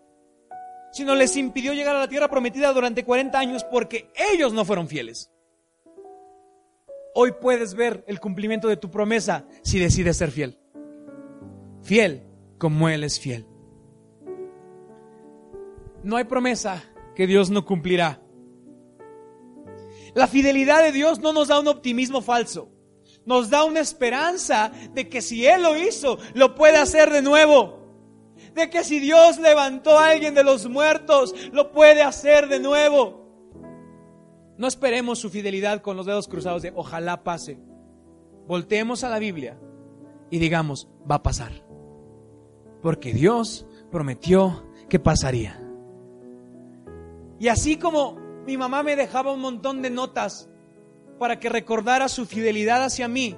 sino 0.93 1.15
les 1.15 1.37
impidió 1.37 1.73
llegar 1.73 1.97
a 1.97 2.01
la 2.01 2.09
tierra 2.09 2.29
prometida 2.29 2.73
durante 2.73 3.05
40 3.05 3.39
años 3.39 3.65
porque 3.65 4.11
ellos 4.33 4.53
no 4.53 4.65
fueron 4.65 4.89
fieles. 4.89 5.31
Hoy 7.15 7.33
puedes 7.41 7.75
ver 7.75 8.05
el 8.09 8.21
cumplimiento 8.21 8.69
de 8.69 8.77
tu 8.77 8.91
promesa 8.91 9.47
si 9.63 9.79
decides 9.79 10.17
ser 10.17 10.31
fiel. 10.31 10.59
Fiel 11.83 12.27
como 12.59 12.89
Él 12.89 13.05
es 13.05 13.21
fiel. 13.21 13.47
No 16.05 16.19
hay 16.19 16.25
promesa 16.25 16.85
que 17.15 17.27
Dios 17.27 17.49
no 17.51 17.65
cumplirá. 17.65 18.21
La 20.15 20.27
fidelidad 20.27 20.83
de 20.83 20.93
Dios 20.93 21.19
no 21.19 21.33
nos 21.33 21.49
da 21.49 21.59
un 21.59 21.67
optimismo 21.67 22.21
falso. 22.21 22.69
Nos 23.25 23.49
da 23.49 23.65
una 23.65 23.81
esperanza 23.81 24.71
de 24.93 25.09
que 25.09 25.23
si 25.23 25.47
Él 25.47 25.63
lo 25.63 25.77
hizo, 25.77 26.19
lo 26.35 26.55
puede 26.55 26.77
hacer 26.77 27.11
de 27.11 27.23
nuevo. 27.23 27.83
De 28.55 28.69
que 28.69 28.85
si 28.85 29.01
Dios 29.01 29.39
levantó 29.39 29.99
a 29.99 30.11
alguien 30.11 30.35
de 30.35 30.45
los 30.45 30.69
muertos, 30.69 31.35
lo 31.53 31.73
puede 31.73 32.03
hacer 32.03 32.49
de 32.49 32.61
nuevo. 32.61 33.25
No 34.59 34.69
esperemos 34.69 35.19
su 35.19 35.31
fidelidad 35.31 35.81
con 35.81 35.97
los 35.97 36.05
dedos 36.05 36.29
cruzados 36.29 36.63
de 36.63 36.73
ojalá 36.77 37.25
pase. 37.25 37.59
Volteemos 38.47 39.05
a 39.05 39.09
la 39.09 39.19
Biblia 39.19 39.59
y 40.31 40.39
digamos, 40.39 40.87
va 41.11 41.17
a 41.17 41.23
pasar. 41.23 41.67
Porque 42.83 43.15
Dios 43.15 43.67
prometió 43.91 44.69
que 44.91 45.01
pasaría. 45.01 45.64
Y 47.45 47.49
así 47.49 47.77
como 47.77 48.15
mi 48.47 48.57
mamá 48.57 48.83
me 48.83 48.97
dejaba 48.97 49.31
un 49.31 49.41
montón 49.41 49.83
de 49.83 49.91
notas 49.91 50.49
para 51.19 51.39
que 51.39 51.51
recordara 51.51 52.09
su 52.09 52.25
fidelidad 52.25 52.83
hacia 52.83 53.07
mí, 53.07 53.37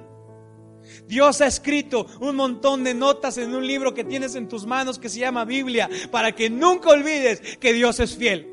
Dios 1.07 1.41
ha 1.41 1.45
escrito 1.45 2.05
un 2.21 2.37
montón 2.37 2.85
de 2.85 2.93
notas 2.93 3.37
en 3.37 3.53
un 3.53 3.67
libro 3.67 3.93
que 3.93 4.05
tienes 4.05 4.35
en 4.35 4.47
tus 4.47 4.65
manos 4.65 4.97
que 4.97 5.09
se 5.09 5.19
llama 5.19 5.43
Biblia 5.43 5.89
para 6.09 6.31
que 6.31 6.49
nunca 6.49 6.91
olvides 6.91 7.57
que 7.57 7.73
Dios 7.73 7.99
es 7.99 8.15
fiel. 8.15 8.47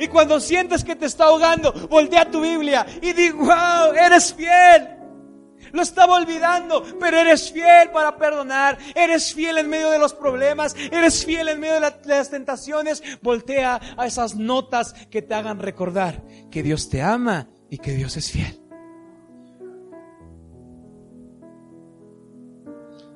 Y 0.00 0.08
cuando 0.08 0.40
sientes 0.40 0.82
que 0.82 0.96
te 0.96 1.04
está 1.04 1.24
ahogando, 1.24 1.70
voltea 1.90 2.30
tu 2.30 2.40
Biblia 2.40 2.86
y 3.02 3.12
di, 3.12 3.28
wow, 3.28 3.92
eres 3.94 4.32
fiel. 4.32 4.88
Lo 5.74 5.82
estaba 5.82 6.14
olvidando, 6.14 6.84
pero 7.00 7.18
eres 7.18 7.50
fiel 7.50 7.90
para 7.90 8.16
perdonar, 8.16 8.78
eres 8.94 9.34
fiel 9.34 9.58
en 9.58 9.68
medio 9.68 9.90
de 9.90 9.98
los 9.98 10.14
problemas, 10.14 10.76
eres 10.92 11.26
fiel 11.26 11.48
en 11.48 11.58
medio 11.58 11.74
de, 11.74 11.80
las 11.80 12.30
tentaciones. 12.30 13.02
Voltea 13.20 13.80
a 13.96 14.06
esas 14.06 14.36
notas 14.36 14.94
que 15.10 15.20
te 15.20 15.34
hagan 15.34 15.58
recordar 15.58 16.22
que 16.48 16.62
Dios 16.62 16.88
te 16.88 17.02
ama 17.02 17.48
y 17.68 17.78
que 17.78 17.90
Dios 17.90 18.16
es 18.16 18.30
fiel. 18.30 18.56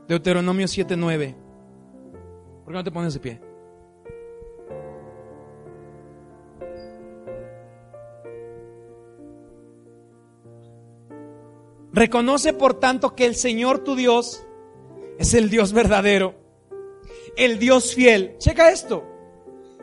Deuteronomio 0.09 0.67
7:9. 0.67 1.37
¿Por 2.65 2.73
qué 2.73 2.77
no 2.77 2.83
te 2.83 2.91
pones 2.91 3.15
de 3.15 3.21
pie? 3.21 3.48
Reconoce 11.93 12.53
por 12.53 12.75
tanto 12.75 13.15
que 13.15 13.25
el 13.25 13.35
Señor 13.35 13.79
tu 13.85 13.97
Dios 13.97 14.45
es 15.19 15.35
el 15.35 15.51
Dios 15.51 15.73
verdadero, 15.73 16.35
el 17.37 17.59
Dios 17.59 17.95
fiel. 17.95 18.37
Checa 18.39 18.71
esto, 18.71 19.05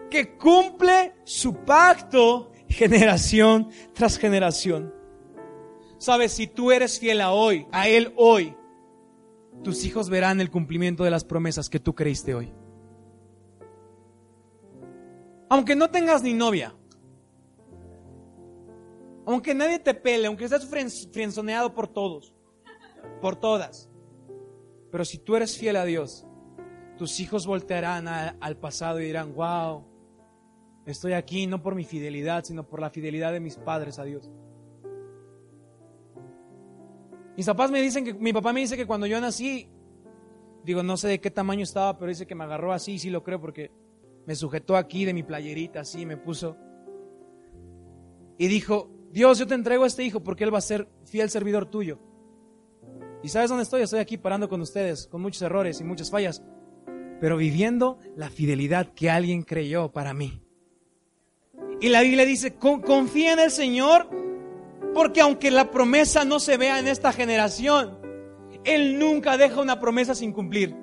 que 0.10 0.38
cumple 0.38 1.13
su 1.24 1.56
pacto 1.65 2.52
generación 2.70 3.70
tras 3.94 4.18
generación. 4.18 4.94
Sabes, 5.98 6.34
si 6.34 6.48
tú 6.48 6.72
eres 6.72 7.00
fiel 7.00 7.22
a 7.22 7.32
hoy, 7.32 7.68
a 7.72 7.88
Él 7.88 8.13
hoy, 8.18 8.56
tus 9.63 9.86
hijos 9.86 10.10
verán 10.10 10.41
el 10.41 10.52
cumplimiento 10.52 11.04
de 11.04 11.10
las 11.10 11.24
promesas 11.24 11.70
que 11.70 11.80
tú 11.80 11.96
creíste 11.96 12.36
hoy. 12.36 12.54
Aunque 15.50 15.76
no 15.76 15.89
tengas 15.89 16.22
ni 16.22 16.34
novia, 16.34 16.76
aunque 19.26 19.54
nadie 19.54 19.80
te 19.80 19.94
pele, 19.94 20.28
aunque 20.28 20.46
estés 20.46 20.68
frenzoneado 21.12 21.74
por 21.74 21.88
todos, 21.88 22.34
por 23.22 23.36
todas, 23.36 23.90
pero 24.92 25.04
si 25.04 25.18
tú 25.18 25.36
eres 25.36 25.58
fiel 25.58 25.76
a 25.76 25.86
Dios, 25.86 26.26
tus 26.98 27.20
hijos 27.20 27.46
voltearán 27.46 28.08
al 28.08 28.58
pasado 28.58 29.02
y 29.02 29.06
dirán, 29.06 29.34
wow, 29.34 29.84
estoy 30.86 31.14
aquí 31.14 31.48
no 31.48 31.62
por 31.62 31.76
mi 31.76 31.84
fidelidad, 31.84 32.44
sino 32.44 32.68
por 32.68 32.80
la 32.80 32.90
fidelidad 32.90 33.34
de 33.34 33.40
mis 33.40 33.58
padres 33.58 34.00
a 34.00 34.04
Dios. 34.04 34.32
Mis 37.36 37.46
papás 37.46 37.70
me 37.70 37.82
dicen 37.82 38.06
que, 38.06 38.14
mi 38.14 38.32
papá 38.32 38.54
me 38.54 38.62
dice 38.62 38.78
que 38.78 38.86
cuando 38.86 39.06
yo 39.08 39.20
nací, 39.20 39.70
digo, 40.64 40.84
no 40.84 40.96
sé 40.96 41.10
de 41.10 41.20
qué 41.20 41.30
tamaño 41.30 41.64
estaba, 41.64 41.98
pero 41.98 42.10
dice 42.10 42.26
que 42.26 42.36
me 42.36 42.46
agarró 42.46 42.72
así, 42.72 42.98
sí 42.98 43.10
lo 43.10 43.24
creo, 43.24 43.42
porque 43.42 43.72
me 44.26 44.36
sujetó 44.36 44.78
aquí 44.78 45.04
de 45.04 45.14
mi 45.14 45.24
playerita, 45.24 45.82
así, 45.82 46.06
me 46.06 46.16
puso. 46.16 46.56
Y 48.38 48.48
dijo, 48.48 48.95
Dios, 49.15 49.39
yo 49.39 49.47
te 49.47 49.56
entrego 49.56 49.86
a 49.86 49.88
este 49.88 50.04
hijo 50.04 50.19
porque 50.19 50.43
él 50.43 50.54
va 50.54 50.58
a 50.58 50.62
ser 50.62 50.89
fiel 51.06 51.30
servidor 51.30 51.67
tuyo. 51.67 51.99
¿Y 53.23 53.30
sabes 53.30 53.47
dónde 53.47 53.63
estoy? 53.63 53.82
Estoy 53.82 54.01
aquí 54.01 54.17
parando 54.17 54.49
con 54.49 54.60
ustedes, 54.60 55.08
con 55.08 55.21
muchos 55.21 55.41
errores 55.41 55.80
y 55.80 55.86
muchas 55.86 56.12
fallas, 56.12 56.43
pero 57.21 57.38
viviendo 57.38 57.97
la 58.17 58.30
fidelidad 58.30 58.93
que 58.93 59.10
alguien 59.10 59.43
creyó 59.43 59.89
para 59.93 60.13
mí. 60.13 60.43
Y 61.80 61.88
la 61.88 62.01
Biblia 62.01 62.25
dice, 62.25 62.56
confía 62.56 63.32
en 63.32 63.39
el 63.39 63.51
Señor 63.51 64.10
porque 64.93 65.21
aunque 65.21 65.49
la 65.49 65.71
promesa 65.71 66.25
no 66.25 66.41
se 66.41 66.58
vea 66.58 66.78
en 66.80 66.89
esta 66.89 67.13
generación, 67.13 67.97
Él 68.65 68.99
nunca 68.99 69.38
deja 69.38 69.62
una 69.62 69.80
promesa 69.80 70.13
sin 70.13 70.34
cumplir. 70.34 70.75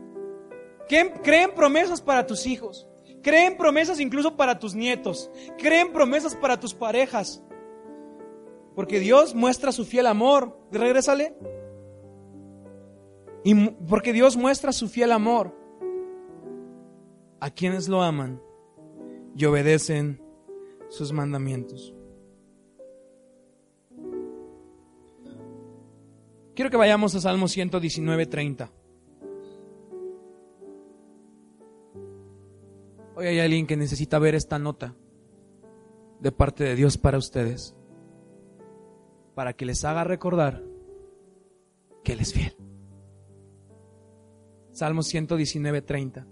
Creen 0.88 1.50
promesas 1.54 2.00
para 2.00 2.26
tus 2.26 2.46
hijos. 2.46 2.88
Creen 3.22 3.58
promesas 3.58 4.00
incluso 4.00 4.38
para 4.38 4.58
tus 4.58 4.74
nietos. 4.74 5.30
Creen 5.58 5.92
promesas 5.92 6.34
para 6.34 6.58
tus 6.58 6.72
parejas. 6.72 7.44
Porque 8.74 9.00
Dios 9.00 9.34
muestra 9.34 9.72
su 9.72 9.84
fiel 9.84 10.06
amor. 10.06 10.58
Regrésale. 10.70 11.34
Y 13.44 13.54
porque 13.88 14.12
Dios 14.12 14.36
muestra 14.36 14.72
su 14.72 14.88
fiel 14.88 15.12
amor 15.12 15.54
a 17.40 17.50
quienes 17.50 17.88
lo 17.88 18.02
aman 18.02 18.40
y 19.36 19.44
obedecen 19.46 20.22
sus 20.88 21.12
mandamientos. 21.12 21.92
Quiero 26.54 26.70
que 26.70 26.76
vayamos 26.76 27.14
a 27.14 27.20
Salmo 27.20 27.48
119, 27.48 28.26
30. 28.26 28.70
Hoy 33.16 33.26
hay 33.26 33.40
alguien 33.40 33.66
que 33.66 33.76
necesita 33.76 34.18
ver 34.18 34.34
esta 34.34 34.58
nota 34.58 34.94
de 36.20 36.30
parte 36.30 36.64
de 36.64 36.76
Dios 36.76 36.98
para 36.98 37.18
ustedes, 37.18 37.74
para 39.34 39.54
que 39.54 39.64
les 39.64 39.84
haga 39.84 40.04
recordar 40.04 40.62
que 42.04 42.12
Él 42.12 42.20
es 42.20 42.32
fiel. 42.32 42.56
Salmo 44.72 45.02
119, 45.02 45.82
30. 45.82 46.26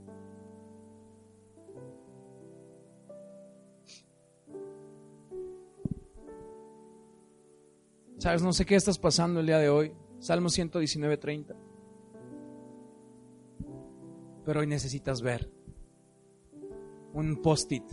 Sabes, 8.18 8.42
no 8.42 8.52
sé 8.52 8.66
qué 8.66 8.74
estás 8.74 8.98
pasando 8.98 9.40
el 9.40 9.46
día 9.46 9.58
de 9.58 9.70
hoy. 9.70 9.94
Salmo 10.18 10.50
119, 10.50 11.16
30. 11.16 11.56
Pero 14.44 14.60
hoy 14.60 14.66
necesitas 14.66 15.22
ver 15.22 15.50
un 17.14 17.40
post-it 17.40 17.84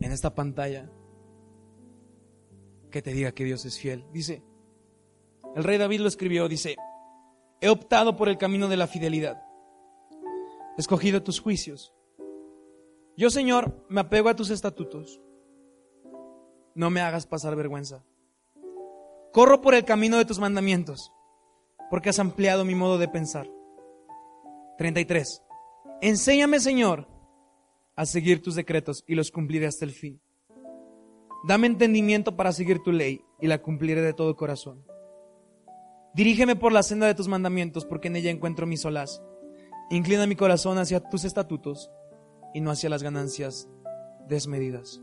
en 0.00 0.12
esta 0.12 0.34
pantalla 0.34 0.90
que 2.94 3.02
te 3.02 3.12
diga 3.12 3.32
que 3.32 3.42
Dios 3.42 3.64
es 3.64 3.76
fiel. 3.76 4.06
Dice, 4.12 4.44
el 5.56 5.64
rey 5.64 5.78
David 5.78 5.98
lo 5.98 6.06
escribió, 6.06 6.48
dice, 6.48 6.76
he 7.60 7.68
optado 7.68 8.14
por 8.14 8.28
el 8.28 8.38
camino 8.38 8.68
de 8.68 8.76
la 8.76 8.86
fidelidad, 8.86 9.42
he 10.78 10.80
escogido 10.80 11.20
tus 11.20 11.40
juicios. 11.40 11.92
Yo, 13.16 13.30
Señor, 13.30 13.84
me 13.88 14.02
apego 14.02 14.28
a 14.28 14.36
tus 14.36 14.50
estatutos, 14.50 15.20
no 16.76 16.88
me 16.90 17.00
hagas 17.00 17.26
pasar 17.26 17.56
vergüenza. 17.56 18.04
Corro 19.32 19.60
por 19.60 19.74
el 19.74 19.84
camino 19.84 20.16
de 20.16 20.24
tus 20.24 20.38
mandamientos, 20.38 21.12
porque 21.90 22.10
has 22.10 22.20
ampliado 22.20 22.64
mi 22.64 22.76
modo 22.76 22.96
de 22.98 23.08
pensar. 23.08 23.50
33. 24.78 25.42
Enséñame, 26.00 26.60
Señor, 26.60 27.08
a 27.96 28.06
seguir 28.06 28.40
tus 28.40 28.54
decretos 28.54 29.02
y 29.08 29.16
los 29.16 29.32
cumpliré 29.32 29.66
hasta 29.66 29.84
el 29.84 29.90
fin. 29.90 30.20
Dame 31.46 31.66
entendimiento 31.66 32.36
para 32.36 32.52
seguir 32.52 32.78
tu 32.82 32.90
ley 32.90 33.22
y 33.38 33.48
la 33.48 33.60
cumpliré 33.60 34.00
de 34.00 34.14
todo 34.14 34.34
corazón. 34.34 34.82
Dirígeme 36.14 36.56
por 36.56 36.72
la 36.72 36.82
senda 36.82 37.06
de 37.06 37.14
tus 37.14 37.28
mandamientos, 37.28 37.84
porque 37.84 38.08
en 38.08 38.16
ella 38.16 38.30
encuentro 38.30 38.66
mi 38.66 38.78
solaz. 38.78 39.22
Inclina 39.90 40.26
mi 40.26 40.36
corazón 40.36 40.78
hacia 40.78 41.00
tus 41.00 41.24
estatutos 41.24 41.90
y 42.54 42.62
no 42.62 42.70
hacia 42.70 42.88
las 42.88 43.02
ganancias 43.02 43.68
desmedidas. 44.26 45.02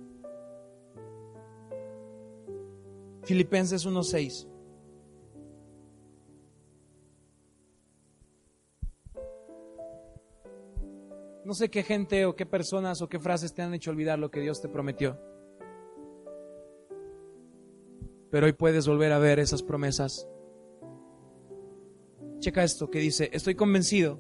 Filipenses 3.24 3.86
1:6. 3.86 4.48
No 11.46 11.54
sé 11.54 11.70
qué 11.70 11.84
gente 11.84 12.26
o 12.26 12.36
qué 12.36 12.48
personas 12.48 13.02
o 13.04 13.10
qué 13.10 13.20
frases 13.20 13.54
te 13.54 13.62
han 13.62 13.76
hecho 13.76 13.92
olvidar 13.92 14.18
lo 14.18 14.32
que 14.32 14.40
Dios 14.40 14.60
te 14.60 14.70
prometió. 14.70 15.20
Pero 18.32 18.46
hoy 18.46 18.54
puedes 18.54 18.88
volver 18.88 19.12
a 19.12 19.20
ver 19.20 19.40
esas 19.40 19.62
promesas. 19.62 20.28
Checa 22.40 22.64
esto 22.64 22.90
que 22.90 23.00
dice, 23.00 23.30
estoy 23.34 23.56
convencido 23.56 24.20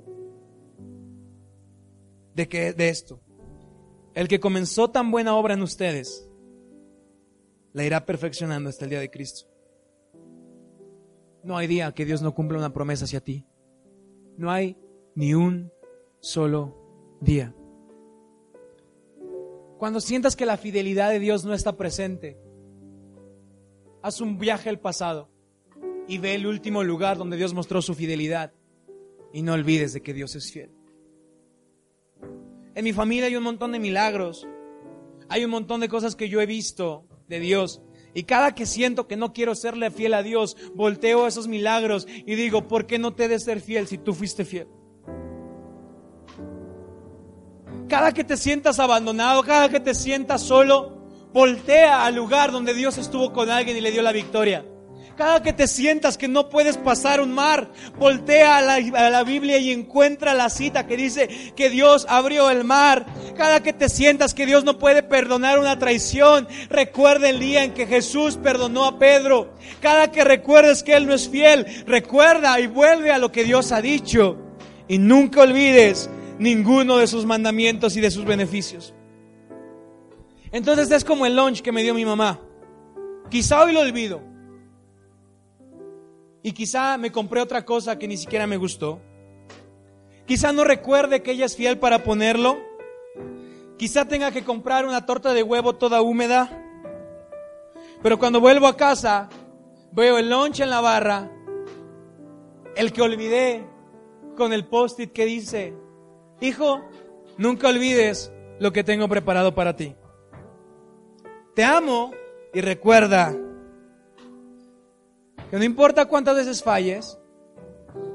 de 2.35 2.47
que 2.47 2.73
de 2.73 2.89
esto. 2.89 3.21
El 4.13 4.27
que 4.27 4.39
comenzó 4.39 4.91
tan 4.91 5.09
buena 5.09 5.35
obra 5.35 5.53
en 5.53 5.61
ustedes 5.61 6.29
la 7.73 7.85
irá 7.85 8.05
perfeccionando 8.05 8.69
hasta 8.69 8.85
el 8.85 8.91
día 8.91 8.99
de 8.99 9.09
Cristo. 9.09 9.47
No 11.43 11.57
hay 11.57 11.67
día 11.67 11.91
que 11.93 12.05
Dios 12.05 12.21
no 12.21 12.35
cumpla 12.35 12.57
una 12.57 12.73
promesa 12.73 13.05
hacia 13.05 13.21
ti. 13.21 13.47
No 14.37 14.51
hay 14.51 14.77
ni 15.15 15.33
un 15.33 15.71
solo 16.19 17.17
día. 17.21 17.55
Cuando 19.79 19.99
sientas 19.99 20.35
que 20.35 20.45
la 20.45 20.57
fidelidad 20.57 21.09
de 21.09 21.19
Dios 21.19 21.43
no 21.45 21.53
está 21.53 21.77
presente, 21.77 22.37
haz 24.01 24.21
un 24.21 24.37
viaje 24.37 24.69
al 24.69 24.79
pasado 24.79 25.29
y 26.07 26.17
ve 26.17 26.35
el 26.35 26.47
último 26.47 26.83
lugar 26.83 27.17
donde 27.17 27.37
Dios 27.37 27.53
mostró 27.53 27.81
su 27.81 27.93
fidelidad 27.93 28.53
y 29.33 29.41
no 29.41 29.53
olvides 29.53 29.93
de 29.93 30.01
que 30.01 30.13
Dios 30.13 30.35
es 30.35 30.51
fiel. 30.51 30.71
En 32.75 32.83
mi 32.83 32.93
familia 32.93 33.25
hay 33.27 33.35
un 33.35 33.43
montón 33.43 33.71
de 33.71 33.79
milagros, 33.79 34.47
hay 35.29 35.45
un 35.45 35.51
montón 35.51 35.81
de 35.81 35.89
cosas 35.89 36.15
que 36.15 36.29
yo 36.29 36.41
he 36.41 36.45
visto 36.45 37.05
de 37.27 37.39
Dios 37.39 37.81
Y 38.13 38.23
cada 38.23 38.53
que 38.53 38.65
siento 38.65 39.07
que 39.07 39.15
no 39.15 39.31
quiero 39.31 39.55
serle 39.55 39.89
fiel 39.89 40.13
a 40.13 40.23
Dios, 40.23 40.57
volteo 40.75 41.27
esos 41.27 41.47
milagros 41.47 42.07
y 42.09 42.35
digo, 42.35 42.67
¿por 42.67 42.85
qué 42.85 42.99
no 42.99 43.13
te 43.13 43.27
de 43.27 43.39
ser 43.39 43.61
fiel 43.61 43.87
si 43.87 43.97
tú 43.97 44.13
fuiste 44.13 44.43
fiel? 44.43 44.67
Cada 47.87 48.13
que 48.13 48.23
te 48.23 48.35
sientas 48.35 48.79
abandonado, 48.79 49.43
cada 49.43 49.69
que 49.69 49.79
te 49.79 49.93
sientas 49.93 50.41
solo, 50.41 51.00
voltea 51.33 52.05
al 52.05 52.15
lugar 52.15 52.51
donde 52.51 52.73
Dios 52.73 52.97
estuvo 52.97 53.33
con 53.33 53.49
alguien 53.49 53.77
y 53.77 53.81
le 53.81 53.91
dio 53.91 54.01
la 54.01 54.11
victoria. 54.11 54.65
Cada 55.17 55.43
que 55.43 55.53
te 55.53 55.67
sientas 55.67 56.17
que 56.17 56.27
no 56.27 56.49
puedes 56.49 56.77
pasar 56.77 57.21
un 57.21 57.33
mar, 57.33 57.69
voltea 57.99 58.57
a 58.57 58.61
la, 58.61 59.23
Biblia 59.23 59.57
y 59.57 59.71
encuentra 59.71 60.33
la 60.33 60.49
cita 60.49 60.87
que 60.87 60.97
dice 60.97 61.27
que 61.55 61.69
Dios 61.69 62.07
abrió 62.09 62.49
el 62.49 62.63
mar. 62.63 63.05
Cada 63.37 63.61
que 63.61 63.73
te 63.73 63.89
sientas 63.89 64.33
que 64.33 64.45
Dios 64.45 64.63
no 64.63 64.79
puede 64.79 65.03
perdonar 65.03 65.59
una 65.59 65.77
traición, 65.77 66.47
recuerda 66.69 67.29
el 67.29 67.39
día 67.39 67.63
en 67.63 67.73
que 67.73 67.85
Jesús 67.85 68.37
perdonó 68.37 68.85
a 68.85 68.97
Pedro. 68.97 69.53
Cada 69.79 70.11
que 70.11 70.23
recuerdes 70.23 70.81
que 70.81 70.95
Él 70.95 71.05
no 71.05 71.13
es 71.13 71.29
fiel, 71.29 71.67
recuerda 71.85 72.59
y 72.59 72.67
vuelve 72.67 73.11
a 73.11 73.19
lo 73.19 73.31
que 73.31 73.43
Dios 73.43 73.71
ha 73.71 73.81
dicho. 73.81 74.37
Y 74.87 74.97
nunca 74.97 75.41
olvides 75.41 76.09
ninguno 76.39 76.97
de 76.97 77.07
sus 77.07 77.25
mandamientos 77.25 77.95
y 77.95 78.01
de 78.01 78.09
sus 78.11 78.25
beneficios. 78.25 78.93
Entonces 80.51 80.91
es 80.91 81.05
como 81.05 81.25
el 81.25 81.35
lunch 81.35 81.61
que 81.61 81.71
me 81.71 81.83
dio 81.83 81.93
mi 81.93 82.05
mamá. 82.05 82.39
Quizá 83.29 83.63
hoy 83.63 83.73
lo 83.73 83.79
olvido. 83.79 84.21
Y 86.43 86.51
quizá 86.51 86.97
me 86.97 87.11
compré 87.11 87.41
otra 87.41 87.63
cosa 87.63 87.97
que 87.97 88.07
ni 88.07 88.17
siquiera 88.17 88.47
me 88.47 88.57
gustó. 88.57 88.99
Quizá 90.25 90.51
no 90.51 90.63
recuerde 90.63 91.21
que 91.21 91.31
ella 91.31 91.45
es 91.45 91.55
fiel 91.55 91.77
para 91.79 92.03
ponerlo. 92.03 92.57
Quizá 93.77 94.05
tenga 94.05 94.31
que 94.31 94.43
comprar 94.43 94.85
una 94.85 95.05
torta 95.05 95.33
de 95.33 95.43
huevo 95.43 95.75
toda 95.75 96.01
húmeda. 96.01 96.49
Pero 98.01 98.19
cuando 98.19 98.41
vuelvo 98.41 98.67
a 98.67 98.75
casa, 98.75 99.29
veo 99.91 100.17
el 100.17 100.29
lunch 100.29 100.59
en 100.59 100.69
la 100.69 100.81
barra, 100.81 101.31
el 102.75 102.91
que 102.91 103.01
olvidé 103.01 103.65
con 104.35 104.53
el 104.53 104.65
post-it 104.65 105.11
que 105.11 105.25
dice, 105.25 105.73
hijo, 106.39 106.81
nunca 107.37 107.69
olvides 107.69 108.31
lo 108.59 108.71
que 108.71 108.83
tengo 108.83 109.07
preparado 109.07 109.53
para 109.53 109.75
ti. 109.75 109.95
Te 111.53 111.63
amo 111.63 112.11
y 112.53 112.61
recuerda 112.61 113.35
que 115.49 115.57
no 115.57 115.63
importa 115.63 116.05
cuántas 116.05 116.37
veces 116.37 116.63
falles, 116.63 117.17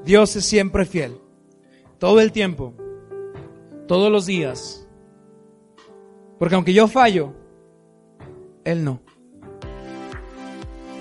Dios 0.03 0.35
es 0.35 0.45
siempre 0.45 0.85
fiel. 0.85 1.19
Todo 1.99 2.19
el 2.19 2.31
tiempo, 2.31 2.73
todos 3.87 4.11
los 4.11 4.25
días. 4.25 4.87
Porque 6.39 6.55
aunque 6.55 6.73
yo 6.73 6.87
fallo, 6.87 7.33
Él 8.63 8.83
no. 8.83 9.01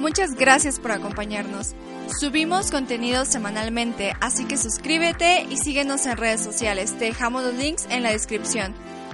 Muchas 0.00 0.34
gracias 0.34 0.78
por 0.78 0.92
acompañarnos. 0.92 1.74
Subimos 2.20 2.70
contenido 2.70 3.24
semanalmente, 3.24 4.12
así 4.20 4.44
que 4.44 4.56
suscríbete 4.56 5.46
y 5.50 5.56
síguenos 5.56 6.06
en 6.06 6.16
redes 6.16 6.42
sociales. 6.42 6.92
Te 6.98 7.06
dejamos 7.06 7.42
los 7.42 7.54
links 7.54 7.86
en 7.90 8.02
la 8.02 8.10
descripción. 8.10 8.74